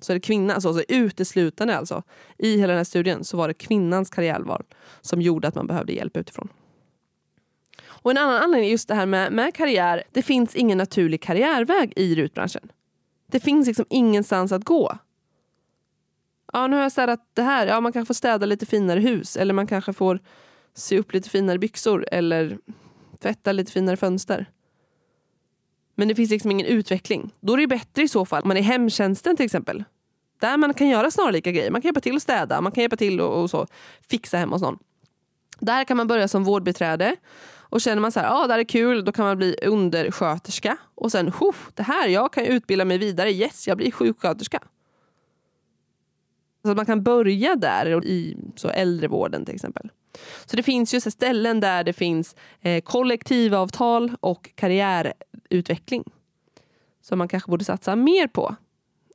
Så 0.00 0.12
är 0.12 0.14
det 0.14 0.20
kvinnan, 0.20 0.60
så, 0.60 0.68
alltså, 0.68 0.84
så 0.88 0.94
uteslutande 0.94 1.76
alltså. 1.76 2.02
I 2.38 2.56
hela 2.56 2.68
den 2.68 2.76
här 2.76 2.84
studien 2.84 3.24
så 3.24 3.36
var 3.36 3.48
det 3.48 3.54
kvinnans 3.54 4.10
karriärval 4.10 4.64
som 5.00 5.22
gjorde 5.22 5.48
att 5.48 5.54
man 5.54 5.66
behövde 5.66 5.92
hjälp 5.92 6.16
utifrån. 6.16 6.48
Och 7.86 8.10
en 8.10 8.18
annan 8.18 8.42
anledning 8.42 8.68
är 8.68 8.72
just 8.72 8.88
det 8.88 8.94
här 8.94 9.06
med, 9.06 9.32
med 9.32 9.54
karriär. 9.54 10.02
Det 10.12 10.22
finns 10.22 10.56
ingen 10.56 10.78
naturlig 10.78 11.22
karriärväg 11.22 11.92
i 11.96 12.14
rutbranschen. 12.14 12.72
Det 13.26 13.40
finns 13.40 13.66
liksom 13.66 13.86
ingenstans 13.88 14.52
att 14.52 14.64
gå. 14.64 14.98
Ja, 16.52 16.66
nu 16.66 16.76
har 16.76 16.82
jag 16.82 16.92
städat 16.92 17.20
det 17.34 17.42
här. 17.42 17.66
Ja, 17.66 17.80
man 17.80 17.92
kanske 17.92 18.06
får 18.06 18.14
städa 18.14 18.46
lite 18.46 18.66
finare 18.66 19.00
hus 19.00 19.36
eller 19.36 19.54
man 19.54 19.66
kanske 19.66 19.92
får 19.92 20.20
sy 20.74 20.98
upp 20.98 21.12
lite 21.12 21.30
finare 21.30 21.58
byxor 21.58 22.06
eller 22.12 22.58
tvätta 23.22 23.52
lite 23.52 23.72
finare 23.72 23.96
fönster. 23.96 24.50
Men 25.94 26.08
det 26.08 26.14
finns 26.14 26.30
liksom 26.30 26.50
ingen 26.50 26.66
utveckling. 26.66 27.34
Då 27.40 27.52
är 27.52 27.56
det 27.56 27.66
bättre 27.66 28.02
i 28.02 28.08
så 28.08 28.24
fall 28.24 28.42
om 28.42 28.48
man 28.48 28.56
är 28.56 28.62
hemtjänsten 28.62 29.36
till 29.36 29.44
exempel. 29.46 29.84
Där 30.40 30.56
man 30.56 30.74
kan 30.74 30.88
göra 30.88 31.10
snarlika 31.10 31.50
grejer. 31.50 31.70
Man 31.70 31.82
kan 31.82 31.88
hjälpa 31.88 32.00
till 32.00 32.16
att 32.16 32.22
städa, 32.22 32.60
man 32.60 32.72
kan 32.72 32.82
hjälpa 32.82 32.96
till 32.96 33.20
och, 33.20 33.42
och 33.42 33.50
så 33.50 33.66
fixa 34.08 34.38
hemma 34.38 34.54
hos 34.54 34.62
någon. 34.62 34.78
Där 35.60 35.84
kan 35.84 35.96
man 35.96 36.06
börja 36.06 36.28
som 36.28 36.44
vårdbiträde 36.44 37.16
och 37.68 37.80
känner 37.80 38.02
man 38.02 38.12
så 38.12 38.20
här, 38.20 38.30
ah, 38.30 38.46
det 38.46 38.52
här 38.52 38.60
är 38.60 38.64
kul, 38.64 39.04
då 39.04 39.12
kan 39.12 39.24
man 39.24 39.36
bli 39.36 39.56
undersköterska. 39.62 40.76
Och 40.94 41.12
sen, 41.12 41.32
det 41.74 41.82
här, 41.82 42.08
jag 42.08 42.32
kan 42.32 42.44
utbilda 42.44 42.84
mig 42.84 42.98
vidare, 42.98 43.30
yes, 43.30 43.68
jag 43.68 43.76
blir 43.76 43.90
sjuksköterska. 43.90 44.60
Så 46.66 46.70
att 46.70 46.76
man 46.76 46.86
kan 46.86 47.02
börja 47.02 47.56
där 47.56 48.04
i 48.04 48.36
så 48.56 48.68
äldrevården 48.68 49.44
till 49.44 49.54
exempel. 49.54 49.90
Så 50.46 50.56
det 50.56 50.62
finns 50.62 50.94
ju 50.94 51.00
ställen 51.00 51.60
där 51.60 51.84
det 51.84 51.92
finns 51.92 52.36
eh, 52.60 52.80
kollektivavtal 52.80 54.12
och 54.20 54.50
karriärutveckling. 54.54 56.04
Som 57.02 57.18
man 57.18 57.28
kanske 57.28 57.50
borde 57.50 57.64
satsa 57.64 57.96
mer 57.96 58.26
på. 58.26 58.56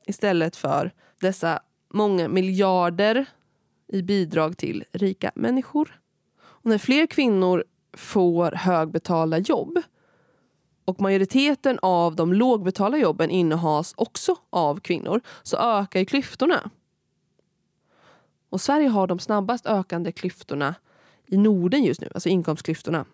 Istället 0.06 0.56
för 0.56 0.92
dessa 1.20 1.60
många 1.94 2.28
miljarder 2.28 3.26
i 3.88 4.02
bidrag 4.02 4.56
till 4.56 4.84
rika 4.92 5.32
människor. 5.34 6.00
Och 6.40 6.70
när 6.70 6.78
fler 6.78 7.06
kvinnor 7.06 7.64
får 7.96 8.52
högbetalda 8.52 9.38
jobb 9.38 9.82
och 10.84 11.00
majoriteten 11.00 11.78
av 11.82 12.16
de 12.16 12.32
lågbetalda 12.32 12.98
jobben 12.98 13.30
innehas 13.30 13.94
också 13.96 14.36
av 14.50 14.80
kvinnor 14.80 15.20
så 15.42 15.56
ökar 15.56 16.04
klyftorna. 16.04 16.70
Och 18.52 18.60
Sverige 18.60 18.88
har 18.88 19.06
de 19.06 19.18
snabbast 19.18 19.66
ökande 19.66 20.12
klyftorna 20.12 20.74
i 21.26 21.36
Norden 21.36 21.84
just 21.84 22.00
nu, 22.00 22.08
alltså 22.14 22.28
inkomstklyftorna 22.28 23.04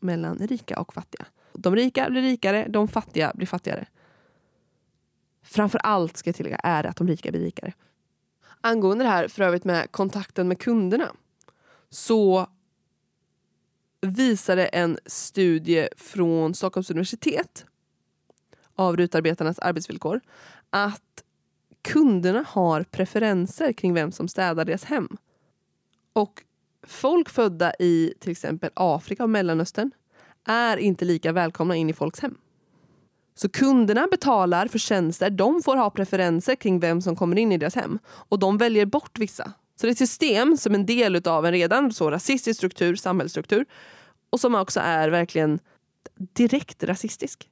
mellan 0.00 0.38
rika 0.38 0.80
och 0.80 0.94
fattiga. 0.94 1.26
De 1.52 1.76
rika 1.76 2.10
blir 2.10 2.22
rikare, 2.22 2.66
de 2.68 2.88
fattiga 2.88 3.32
blir 3.34 3.46
fattigare. 3.46 3.86
Framför 5.42 5.78
allt 5.78 6.16
ska 6.16 6.28
jag 6.28 6.36
tillägga 6.36 6.56
är 6.56 6.84
att 6.86 6.96
de 6.96 7.08
rika 7.08 7.30
blir 7.30 7.40
rikare. 7.40 7.72
Angående 8.60 9.04
det 9.04 9.10
här 9.10 9.28
för 9.28 9.42
övrigt 9.42 9.64
med 9.64 9.92
kontakten 9.92 10.48
med 10.48 10.58
kunderna 10.58 11.12
så 11.88 12.46
visade 14.00 14.66
en 14.66 14.98
studie 15.06 15.88
från 15.96 16.54
Stockholms 16.54 16.90
universitet 16.90 17.66
av 18.74 18.96
rutarbetarnas 18.96 19.58
arbetsvillkor 19.58 20.20
att 20.70 21.24
kunderna 21.82 22.44
har 22.48 22.82
preferenser 22.82 23.72
kring 23.72 23.94
vem 23.94 24.12
som 24.12 24.28
städar 24.28 24.64
deras 24.64 24.84
hem. 24.84 25.08
Och 26.12 26.42
folk 26.86 27.28
födda 27.28 27.72
i 27.78 28.14
till 28.20 28.32
exempel 28.32 28.70
Afrika 28.74 29.22
och 29.22 29.30
Mellanöstern 29.30 29.90
är 30.46 30.76
inte 30.76 31.04
lika 31.04 31.32
välkomna 31.32 31.76
in 31.76 31.90
i 31.90 31.92
folks 31.92 32.20
hem. 32.20 32.34
Så 33.34 33.48
kunderna 33.48 34.06
betalar 34.10 34.66
för 34.66 34.78
tjänster, 34.78 35.30
de 35.30 35.62
får 35.62 35.76
ha 35.76 35.90
preferenser 35.90 36.54
kring 36.54 36.80
vem 36.80 37.02
som 37.02 37.16
kommer 37.16 37.38
in 37.38 37.52
i 37.52 37.56
deras 37.56 37.74
hem. 37.74 37.98
Och 38.06 38.38
de 38.38 38.58
väljer 38.58 38.86
bort 38.86 39.18
vissa. 39.18 39.52
Så 39.76 39.86
det 39.86 39.88
är 39.88 39.92
ett 39.92 39.98
system 39.98 40.56
som 40.56 40.74
en 40.74 40.86
del 40.86 41.28
av 41.28 41.46
en 41.46 41.52
redan 41.52 41.92
så 41.92 42.10
rasistisk 42.10 42.58
struktur, 42.58 42.96
samhällsstruktur 42.96 43.66
och 44.30 44.40
som 44.40 44.54
också 44.54 44.80
är 44.80 45.08
verkligen 45.08 45.58
direkt 46.18 46.84
rasistisk. 46.84 47.48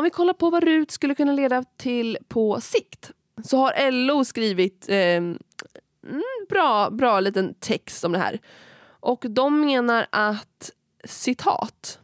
Om 0.00 0.04
vi 0.04 0.10
kollar 0.10 0.34
på 0.34 0.50
vad 0.50 0.64
RUT 0.64 0.90
skulle 0.90 1.14
kunna 1.14 1.32
leda 1.32 1.64
till 1.76 2.18
på 2.28 2.60
sikt 2.60 3.10
så 3.44 3.56
har 3.56 3.90
LO 3.90 4.24
skrivit 4.24 4.86
eh, 4.88 5.22
bra, 6.48 6.90
bra 6.90 7.20
liten 7.20 7.54
text 7.54 8.04
om 8.04 8.12
det 8.12 8.18
här. 8.18 8.38
Och 9.00 9.24
de 9.28 9.60
menar 9.60 10.06
att 10.10 10.70
citat 11.04 11.98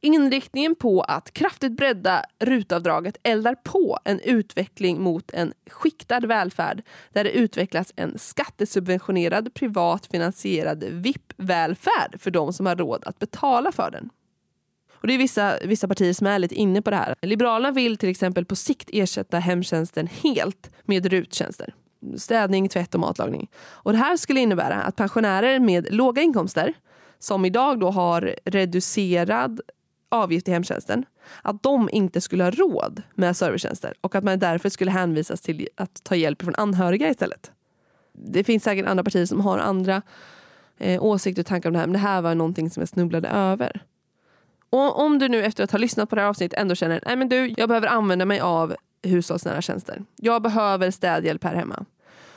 Inriktningen 0.00 0.74
på 0.74 1.00
att 1.00 1.32
kraftigt 1.32 1.72
bredda 1.72 2.24
rutavdraget 2.38 3.16
eldar 3.22 3.54
på 3.54 3.98
en 4.04 4.20
utveckling 4.20 5.02
mot 5.02 5.30
en 5.30 5.52
skiktad 5.70 6.20
välfärd 6.20 6.82
där 7.12 7.24
det 7.24 7.30
utvecklas 7.30 7.92
en 7.96 8.18
skattesubventionerad 8.18 9.54
privat 9.54 10.06
finansierad 10.06 10.84
VIP-välfärd 10.84 12.20
för 12.20 12.30
de 12.30 12.52
som 12.52 12.66
har 12.66 12.76
råd 12.76 13.02
att 13.06 13.18
betala 13.18 13.72
för 13.72 13.90
den. 13.90 14.10
Och 15.00 15.06
Det 15.06 15.14
är 15.14 15.18
vissa, 15.18 15.58
vissa 15.64 15.88
partier 15.88 16.12
som 16.12 16.26
är 16.26 16.38
lite 16.38 16.54
inne 16.54 16.82
på 16.82 16.90
det 16.90 16.96
här. 16.96 17.14
Liberalerna 17.22 17.70
vill 17.70 17.96
till 17.96 18.08
exempel 18.08 18.44
på 18.44 18.56
sikt 18.56 18.90
ersätta 18.92 19.38
hemtjänsten 19.38 20.06
helt 20.06 20.70
med 20.82 21.06
ruttjänster. 21.06 21.74
Städning, 22.16 22.68
tvätt 22.68 22.94
och 22.94 23.00
matlagning. 23.00 23.50
Och 23.56 23.92
Det 23.92 23.98
här 23.98 24.16
skulle 24.16 24.40
innebära 24.40 24.74
att 24.74 24.96
pensionärer 24.96 25.60
med 25.60 25.94
låga 25.94 26.22
inkomster 26.22 26.74
som 27.18 27.44
idag 27.44 27.80
då 27.80 27.90
har 27.90 28.34
reducerad 28.44 29.60
avgift 30.08 30.48
i 30.48 30.50
hemtjänsten, 30.50 31.04
att 31.42 31.62
de 31.62 31.88
inte 31.92 32.20
skulle 32.20 32.44
ha 32.44 32.50
råd 32.50 33.02
med 33.14 33.36
servicetjänster 33.36 33.94
och 34.00 34.14
att 34.14 34.24
man 34.24 34.38
därför 34.38 34.68
skulle 34.68 34.90
hänvisas 34.90 35.40
till 35.40 35.68
att 35.74 36.04
ta 36.04 36.14
hjälp 36.14 36.42
från 36.42 36.54
anhöriga 36.54 37.10
istället. 37.10 37.50
Det 38.12 38.44
finns 38.44 38.64
säkert 38.64 38.86
andra 38.86 39.04
partier 39.04 39.26
som 39.26 39.40
har 39.40 39.58
andra 39.58 40.02
eh, 40.78 41.04
åsikter 41.04 41.42
och 41.42 41.46
tankar 41.46 41.68
om 41.68 41.72
det 41.72 41.78
här 41.78 41.86
men 41.86 41.92
det 41.92 41.98
här 41.98 42.22
var 42.22 42.34
någonting 42.34 42.70
som 42.70 42.80
jag 42.80 42.88
snubblade 42.88 43.28
över. 43.28 43.82
Och 44.70 45.00
om 45.00 45.18
du 45.18 45.28
nu 45.28 45.44
efter 45.44 45.64
att 45.64 45.70
ha 45.70 45.78
lyssnat 45.78 46.10
på 46.10 46.14
det 46.16 46.22
här 46.22 46.28
avsnittet 46.28 46.58
ändå 46.58 46.74
känner 46.74 47.02
nej 47.06 47.16
men 47.16 47.28
du, 47.28 47.54
jag 47.56 47.68
behöver 47.68 47.88
använda 47.88 48.24
mig 48.24 48.40
av 48.40 48.76
hushållsnära 49.02 49.62
tjänster. 49.62 50.04
Jag 50.16 50.42
behöver 50.42 50.90
städhjälp 50.90 51.44
här 51.44 51.54
hemma. 51.54 51.84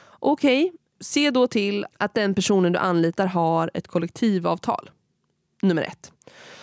Okej, 0.10 0.65
okay, 0.65 0.78
se 1.00 1.32
då 1.32 1.48
till 1.48 1.86
att 1.98 2.13
den 2.13 2.36
personen 2.36 2.72
du 2.72 2.80
anlitar 2.80 3.26
har 3.26 3.72
ett 3.74 3.88
kollektivavtal. 3.88 4.89
Nummer 5.62 5.82
ett. 5.82 6.12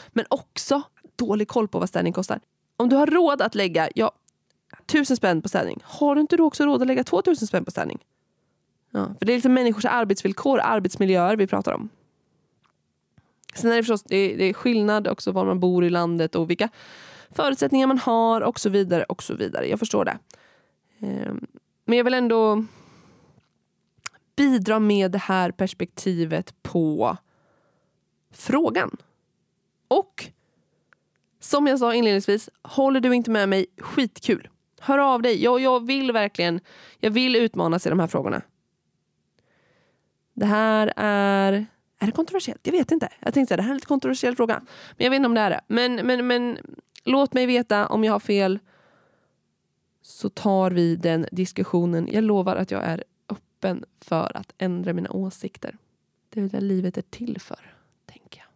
Men 0.08 0.24
också 0.28 0.82
dålig 1.16 1.48
koll 1.48 1.68
på 1.68 1.78
vad 1.78 1.88
städning 1.88 2.12
kostar. 2.12 2.40
Om 2.76 2.88
du 2.88 2.96
har 2.96 3.06
råd 3.06 3.42
att 3.42 3.54
lägga 3.54 3.88
ja, 3.94 4.12
tusen 4.86 5.16
spänn 5.16 5.42
på 5.42 5.48
städning, 5.48 5.80
har 5.84 6.14
du 6.14 6.20
inte 6.20 6.36
då 6.36 6.44
också 6.44 6.64
råd 6.64 6.80
att 6.80 6.86
lägga 6.86 7.04
2000 7.04 7.48
spänn 7.48 7.64
på 7.64 7.70
städning? 7.70 7.98
Ja, 8.90 9.14
för 9.18 9.26
det 9.26 9.32
är 9.32 9.36
liksom 9.36 9.54
människors 9.54 9.84
arbetsvillkor, 9.84 10.60
arbetsmiljöer 10.60 11.36
vi 11.36 11.46
pratar 11.46 11.72
om. 11.72 11.88
Sen 13.54 13.72
är 13.72 13.76
det 13.76 13.82
förstås 13.82 14.02
det 14.02 14.16
är, 14.16 14.38
det 14.38 14.44
är 14.44 14.52
skillnad 14.52 15.08
också 15.08 15.32
var 15.32 15.44
man 15.44 15.60
bor 15.60 15.84
i 15.84 15.90
landet 15.90 16.34
och 16.34 16.50
vilka 16.50 16.68
förutsättningar 17.30 17.86
man 17.86 17.98
har 17.98 18.40
och 18.40 18.60
så 18.60 18.68
vidare. 18.68 19.04
och 19.04 19.22
så 19.22 19.34
vidare. 19.34 19.68
Jag 19.68 19.78
förstår 19.78 20.04
det. 20.04 20.18
Ehm, 21.00 21.46
men 21.84 21.98
jag 21.98 22.04
vill 22.04 22.14
ändå 22.14 22.64
bidra 24.36 24.78
med 24.78 25.10
det 25.10 25.18
här 25.18 25.50
perspektivet 25.50 26.54
på 26.62 27.16
frågan. 28.32 28.96
Och 29.88 30.30
som 31.40 31.66
jag 31.66 31.78
sa 31.78 31.94
inledningsvis, 31.94 32.50
håller 32.62 33.00
du 33.00 33.14
inte 33.14 33.30
med 33.30 33.48
mig, 33.48 33.66
skitkul. 33.78 34.48
Hör 34.80 34.98
av 34.98 35.22
dig. 35.22 35.42
Jag, 35.42 35.60
jag 35.60 35.86
vill 35.86 36.12
verkligen 36.12 36.60
jag 36.98 37.10
vill 37.10 37.36
utmanas 37.36 37.86
i 37.86 37.90
de 37.90 38.00
här 38.00 38.06
frågorna. 38.06 38.42
Det 40.34 40.46
här 40.46 40.92
är... 40.96 41.66
Är 42.02 42.06
det 42.06 42.12
kontroversiellt? 42.12 42.60
Jag 42.62 42.72
vet 42.72 42.90
inte. 42.90 43.08
Jag 43.20 43.34
tänkte 43.34 43.54
att 43.54 43.58
det 43.58 43.62
här 43.62 43.68
är 43.68 43.72
en 43.72 43.76
lite 43.76 43.86
kontroversiell 43.86 44.36
fråga. 44.36 44.62
Men 44.96 45.04
jag 45.04 45.10
vet 45.10 45.16
inte 45.16 45.26
om 45.26 45.34
det 45.34 45.40
är 45.40 45.50
det. 45.50 45.60
Men, 45.66 45.94
men, 45.94 46.26
men 46.26 46.58
låt 47.04 47.34
mig 47.34 47.46
veta 47.46 47.86
om 47.86 48.04
jag 48.04 48.12
har 48.12 48.20
fel. 48.20 48.58
Så 50.02 50.28
tar 50.28 50.70
vi 50.70 50.96
den 50.96 51.26
diskussionen. 51.32 52.08
Jag 52.12 52.24
lovar 52.24 52.56
att 52.56 52.70
jag 52.70 52.84
är 52.84 53.04
öppen 53.28 53.84
för 54.00 54.36
att 54.36 54.54
ändra 54.58 54.92
mina 54.92 55.10
åsikter. 55.10 55.76
Det 56.28 56.40
är 56.40 56.44
det 56.44 56.60
livet 56.60 56.98
är 56.98 57.02
till 57.02 57.40
för, 57.40 57.74
tänker 58.06 58.40
jag. 58.40 58.48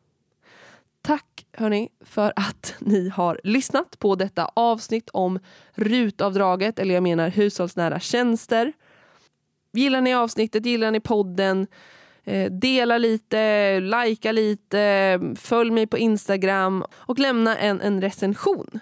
Tack 1.03 1.47
hörni 1.53 1.89
för 2.01 2.33
att 2.37 2.75
ni 2.81 3.09
har 3.09 3.41
lyssnat 3.45 3.99
på 3.99 4.15
detta 4.15 4.51
avsnitt 4.55 5.11
om 5.13 5.39
rutavdraget, 5.73 6.79
eller 6.79 6.95
jag 6.95 7.03
menar 7.03 7.29
hushållsnära 7.29 8.01
tjänster. 8.01 8.73
Gillar 9.73 10.01
ni 10.01 10.15
avsnittet, 10.15 10.67
gillar 10.67 10.91
ni 10.91 11.01
podden, 11.01 11.67
Eh, 12.25 12.53
dela 12.53 12.99
lite, 12.99 13.81
likea 13.81 14.33
lite, 14.33 15.21
följ 15.37 15.71
mig 15.71 15.87
på 15.87 15.99
Instagram 15.99 16.85
och 16.93 17.19
lämna 17.19 17.59
en, 17.59 17.81
en 17.81 18.01
recension. 18.01 18.81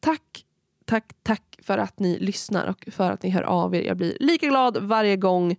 Tack, 0.00 0.44
tack, 0.84 1.12
tack 1.22 1.58
för 1.62 1.78
att 1.78 1.98
ni 1.98 2.18
lyssnar 2.18 2.66
och 2.68 2.88
för 2.92 3.12
att 3.12 3.22
ni 3.22 3.30
hör 3.30 3.42
av 3.42 3.74
er. 3.74 3.82
Jag 3.82 3.96
blir 3.96 4.16
lika 4.20 4.46
glad 4.46 4.76
varje 4.76 5.16
gång 5.16 5.56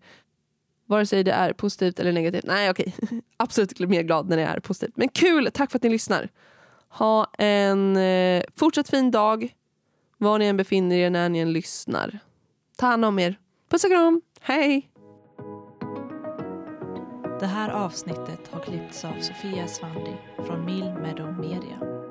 Vare 0.89 1.05
sig 1.05 1.23
det 1.23 1.31
är 1.31 1.53
positivt 1.53 1.99
eller 1.99 2.11
negativt. 2.11 2.45
Nej 2.45 2.69
okej, 2.69 2.95
absolut 3.37 3.79
mer 3.79 4.03
glad 4.03 4.29
när 4.29 4.37
det 4.37 4.43
är 4.43 4.59
positivt. 4.59 4.97
Men 4.97 5.09
kul, 5.09 5.49
tack 5.53 5.71
för 5.71 5.77
att 5.79 5.83
ni 5.83 5.89
lyssnar. 5.89 6.29
Ha 6.89 7.25
en 7.37 7.97
eh, 7.97 8.43
fortsatt 8.55 8.89
fin 8.89 9.11
dag. 9.11 9.55
Var 10.17 10.39
ni 10.39 10.45
än 10.45 10.57
befinner 10.57 10.95
er 10.95 11.09
när 11.09 11.29
ni 11.29 11.39
än 11.39 11.53
lyssnar. 11.53 12.19
Ta 12.77 12.85
hand 12.85 13.05
om 13.05 13.19
er. 13.19 13.39
Puss 13.69 13.83
och 13.83 13.89
kram, 13.89 14.21
hej! 14.41 14.89
Det 17.39 17.47
här 17.47 17.69
avsnittet 17.69 18.39
har 18.51 18.59
klippts 18.59 19.05
av 19.05 19.13
Sofia 19.21 19.67
Svandi 19.67 20.17
från 20.47 20.65
Mill 20.65 20.93
Meadow 20.93 21.39
Media. 21.39 22.06